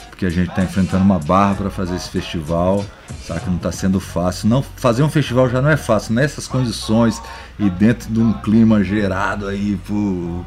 porque 0.09 0.25
a 0.25 0.29
gente 0.29 0.49
está 0.49 0.61
enfrentando 0.61 1.05
uma 1.05 1.17
barra 1.17 1.55
para 1.55 1.69
fazer 1.69 1.95
esse 1.95 2.09
festival, 2.09 2.85
sabe 3.25 3.39
que 3.39 3.49
não 3.49 3.55
está 3.55 3.71
sendo 3.71 4.01
fácil. 4.01 4.49
Não 4.49 4.61
fazer 4.61 5.03
um 5.03 5.09
festival 5.09 5.49
já 5.49 5.61
não 5.61 5.69
é 5.69 5.77
fácil 5.77 6.13
nessas 6.13 6.49
condições 6.49 7.21
e 7.57 7.69
dentro 7.69 8.11
de 8.11 8.19
um 8.19 8.33
clima 8.33 8.83
gerado 8.83 9.47
aí 9.47 9.79
por 9.87 10.45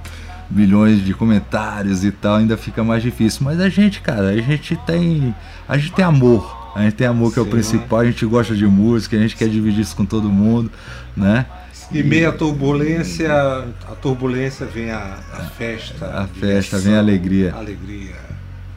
milhões 0.51 1.03
de 1.03 1.15
comentários 1.15 2.05
e 2.05 2.13
tal, 2.13 2.37
ainda 2.37 2.59
fica 2.59 2.85
mais 2.85 3.03
difícil. 3.03 3.41
Mas 3.43 3.59
a 3.59 3.71
gente, 3.71 4.03
cara, 4.03 4.29
a 4.29 4.37
gente 4.37 4.77
tem 4.85 5.35
a 5.67 5.79
gente 5.79 5.93
tem 5.93 6.05
amor 6.05 6.58
a 6.79 6.83
gente 6.83 6.95
tem 6.95 7.07
amor 7.09 7.33
que 7.33 7.41
é 7.41 7.43
o 7.43 7.47
principal, 7.47 8.01
a 8.01 8.05
gente 8.05 8.25
gosta 8.25 8.55
de 8.55 8.65
música, 8.65 9.17
a 9.17 9.21
gente 9.21 9.35
quer 9.35 9.49
dividir 9.49 9.81
isso 9.81 9.97
com 9.97 10.05
todo 10.05 10.29
mundo, 10.29 10.71
né? 11.17 11.45
E 11.91 12.05
meio 12.05 12.29
a 12.29 12.33
turbulência, 12.33 13.33
a 13.33 13.95
turbulência 14.01 14.65
vem 14.65 14.91
a, 14.91 15.19
a 15.33 15.45
festa. 15.47 16.07
A 16.07 16.27
festa, 16.29 16.79
vem 16.79 16.95
a 16.95 16.99
alegria. 16.99 17.53
Alegria. 17.53 18.15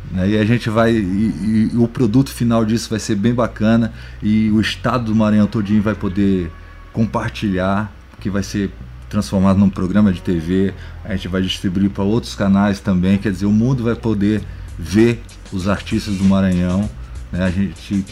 Né? 0.10 0.30
E 0.30 0.38
a 0.38 0.46
gente 0.46 0.68
vai. 0.68 0.94
E, 0.94 1.70
e, 1.74 1.78
o 1.78 1.88
produto 1.88 2.32
final 2.32 2.66
disso 2.66 2.90
vai 2.90 3.00
ser 3.00 3.16
bem 3.16 3.34
bacana. 3.34 3.94
E 4.24 4.50
o 4.50 4.60
estado 4.60 5.06
do 5.06 5.16
Maranhão 5.16 5.46
todinho 5.46 5.82
vai 5.82 5.94
poder 5.94 6.50
compartilhar, 6.94 7.94
que 8.20 8.30
vai 8.30 8.42
ser 8.42 8.72
transformado 9.10 9.60
num 9.60 9.70
programa 9.70 10.12
de 10.12 10.22
TV. 10.22 10.74
A 11.06 11.14
gente 11.14 11.28
vai 11.28 11.42
distribuir 11.42 11.92
para 11.92 12.04
outros 12.04 12.34
canais 12.34 12.80
também. 12.80 13.20
Quer 13.20 13.32
dizer, 13.32 13.46
o 13.46 13.52
mundo 13.52 13.84
vai 13.84 13.96
poder 13.96 14.42
ver 14.80 15.22
os 15.52 15.68
artistas 15.68 16.16
do 16.16 16.24
Maranhão 16.24 16.90
né? 17.32 17.44
A 17.44 17.50
gente, 17.50 18.06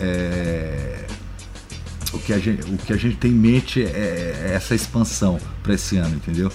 é, 0.00 1.04
o, 2.12 2.18
que 2.18 2.32
a 2.32 2.38
gente, 2.38 2.70
o 2.70 2.76
que 2.78 2.92
a 2.92 2.96
gente 2.96 3.16
tem 3.16 3.30
em 3.30 3.34
mente 3.34 3.82
é, 3.82 4.48
é 4.48 4.52
essa 4.54 4.74
expansão 4.74 5.38
para 5.62 5.74
esse 5.74 5.96
ano, 5.96 6.16
entendeu? 6.16 6.50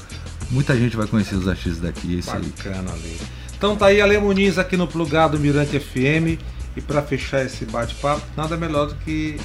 Muita 0.50 0.76
gente 0.76 0.98
vai 0.98 1.08
conhecer 1.08 1.36
os 1.36 1.48
artistas 1.48 1.80
daqui. 1.80 2.20
Isso 2.20 2.32
Bacana, 2.32 2.92
ali. 2.92 3.18
Então 3.58 3.76
tá 3.76 3.88
aí 3.88 4.02
a 4.02 4.20
Muniz 4.20 4.58
aqui 4.58 4.76
no 4.76 4.88
Plugado 4.88 5.40
Mirante 5.40 5.80
FM. 5.80 6.40
E 6.76 6.82
para 6.82 7.02
fechar 7.02 7.46
esse 7.46 7.66
bate-papo, 7.66 8.22
nada 8.36 8.56
melhor 8.56 8.88
do 8.88 8.96
que 8.96 9.38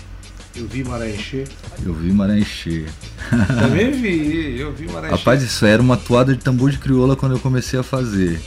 eu 0.55 0.67
vi 0.67 0.83
maré 0.85 1.11
encher. 1.11 1.47
Eu 1.85 1.93
vi 1.93 2.13
maré 2.13 2.39
encher. 2.39 2.89
Também 3.61 3.91
vi, 3.91 4.59
eu 4.59 4.73
vi 4.73 4.87
maré 4.91 5.09
encher. 5.09 5.19
Rapaz, 5.19 5.43
isso 5.43 5.67
era 5.67 5.83
uma 5.83 5.97
toada 5.97 6.35
de 6.35 6.43
tambor 6.43 6.71
de 6.71 6.79
crioula 6.79 7.17
quando 7.17 7.33
eu 7.33 7.39
comecei 7.41 7.79
a 7.79 7.83
fazer. 7.83 8.41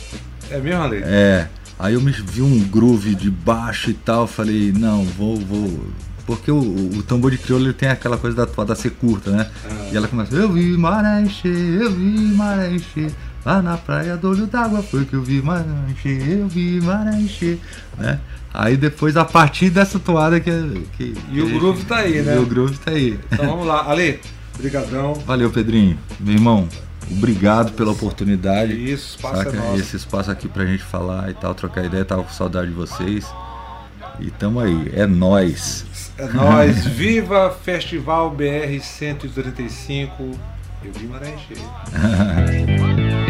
É 0.50 0.58
mesmo, 0.58 0.82
Ale? 0.82 1.02
É. 1.04 1.48
Aí 1.80 1.94
eu 1.94 2.02
me 2.02 2.12
vi 2.12 2.42
um 2.42 2.60
groove 2.60 3.16
de 3.16 3.32
baixo 3.32 3.90
e 3.90 3.94
tal, 3.94 4.28
falei, 4.28 4.74
não, 4.74 5.06
vou, 5.06 5.38
vou. 5.38 5.88
Porque 6.26 6.52
o, 6.52 6.60
o 6.60 7.04
tambor 7.04 7.32
de 7.32 7.38
crioulo 7.38 7.68
ele 7.68 7.74
tem 7.74 7.88
aquela 7.88 8.18
coisa 8.18 8.36
da 8.36 8.46
toada 8.46 8.76
ser 8.76 8.92
curta, 8.92 9.32
né? 9.32 9.50
Ah. 9.66 9.90
E 9.92 9.96
ela 9.96 10.06
começa, 10.06 10.36
eu 10.36 10.52
vi 10.52 10.78
maré 10.78 11.22
encher, 11.22 11.82
eu 11.82 11.92
vi 11.92 12.34
maré 12.36 12.70
encher. 12.70 13.10
Lá 13.46 13.62
na 13.62 13.78
praia 13.78 14.18
do 14.18 14.30
olho 14.30 14.46
d'água 14.46 14.84
foi 14.84 15.06
que 15.06 15.14
eu 15.14 15.24
vi 15.24 15.42
maré 15.42 15.64
encher, 15.90 16.40
eu 16.40 16.50
vi 16.50 16.82
maré 16.82 17.18
encher, 17.18 17.58
né? 17.98 18.20
Aí 18.54 18.76
depois, 18.76 19.16
a 19.16 19.24
partir 19.24 19.70
dessa 19.70 19.98
toada 19.98 20.40
que. 20.40 20.52
que 20.98 21.16
e 21.32 21.42
o 21.42 21.60
groove 21.60 21.86
tá 21.86 21.98
aí, 21.98 22.22
né? 22.22 22.36
E 22.36 22.40
o 22.40 22.46
groove 22.46 22.78
tá 22.78 22.92
aí. 22.92 23.18
Então 23.32 23.46
vamos 23.46 23.66
lá, 23.66 23.90
Ale, 23.90 24.20
brigadão. 24.58 25.14
Valeu, 25.26 25.50
Pedrinho. 25.50 25.98
Meu 26.20 26.34
irmão, 26.34 26.68
Obrigado 27.10 27.72
pela 27.74 27.92
oportunidade. 27.92 28.74
Isso, 28.74 29.18
espaço 29.18 29.50
é 29.50 29.78
Esse 29.78 29.98
espaço 29.98 30.32
aqui 30.32 30.48
pra 30.48 30.66
gente 30.66 30.84
falar 30.84 31.30
e 31.30 31.34
tal, 31.34 31.56
trocar 31.56 31.86
ideia, 31.86 32.06
tava 32.06 32.24
com 32.24 32.30
saudade 32.30 32.68
de 32.68 32.74
vocês. 32.74 33.26
E 34.20 34.30
tamo 34.32 34.60
aí, 34.60 34.92
é 34.94 35.08
nós. 35.08 35.86
É 36.18 36.28
nós, 36.28 36.86
viva 36.88 37.58
Festival 37.64 38.30
BR 38.32 38.80
135. 38.82 40.32
Eu 40.84 40.94
vi 40.94 41.08
maré 41.08 41.36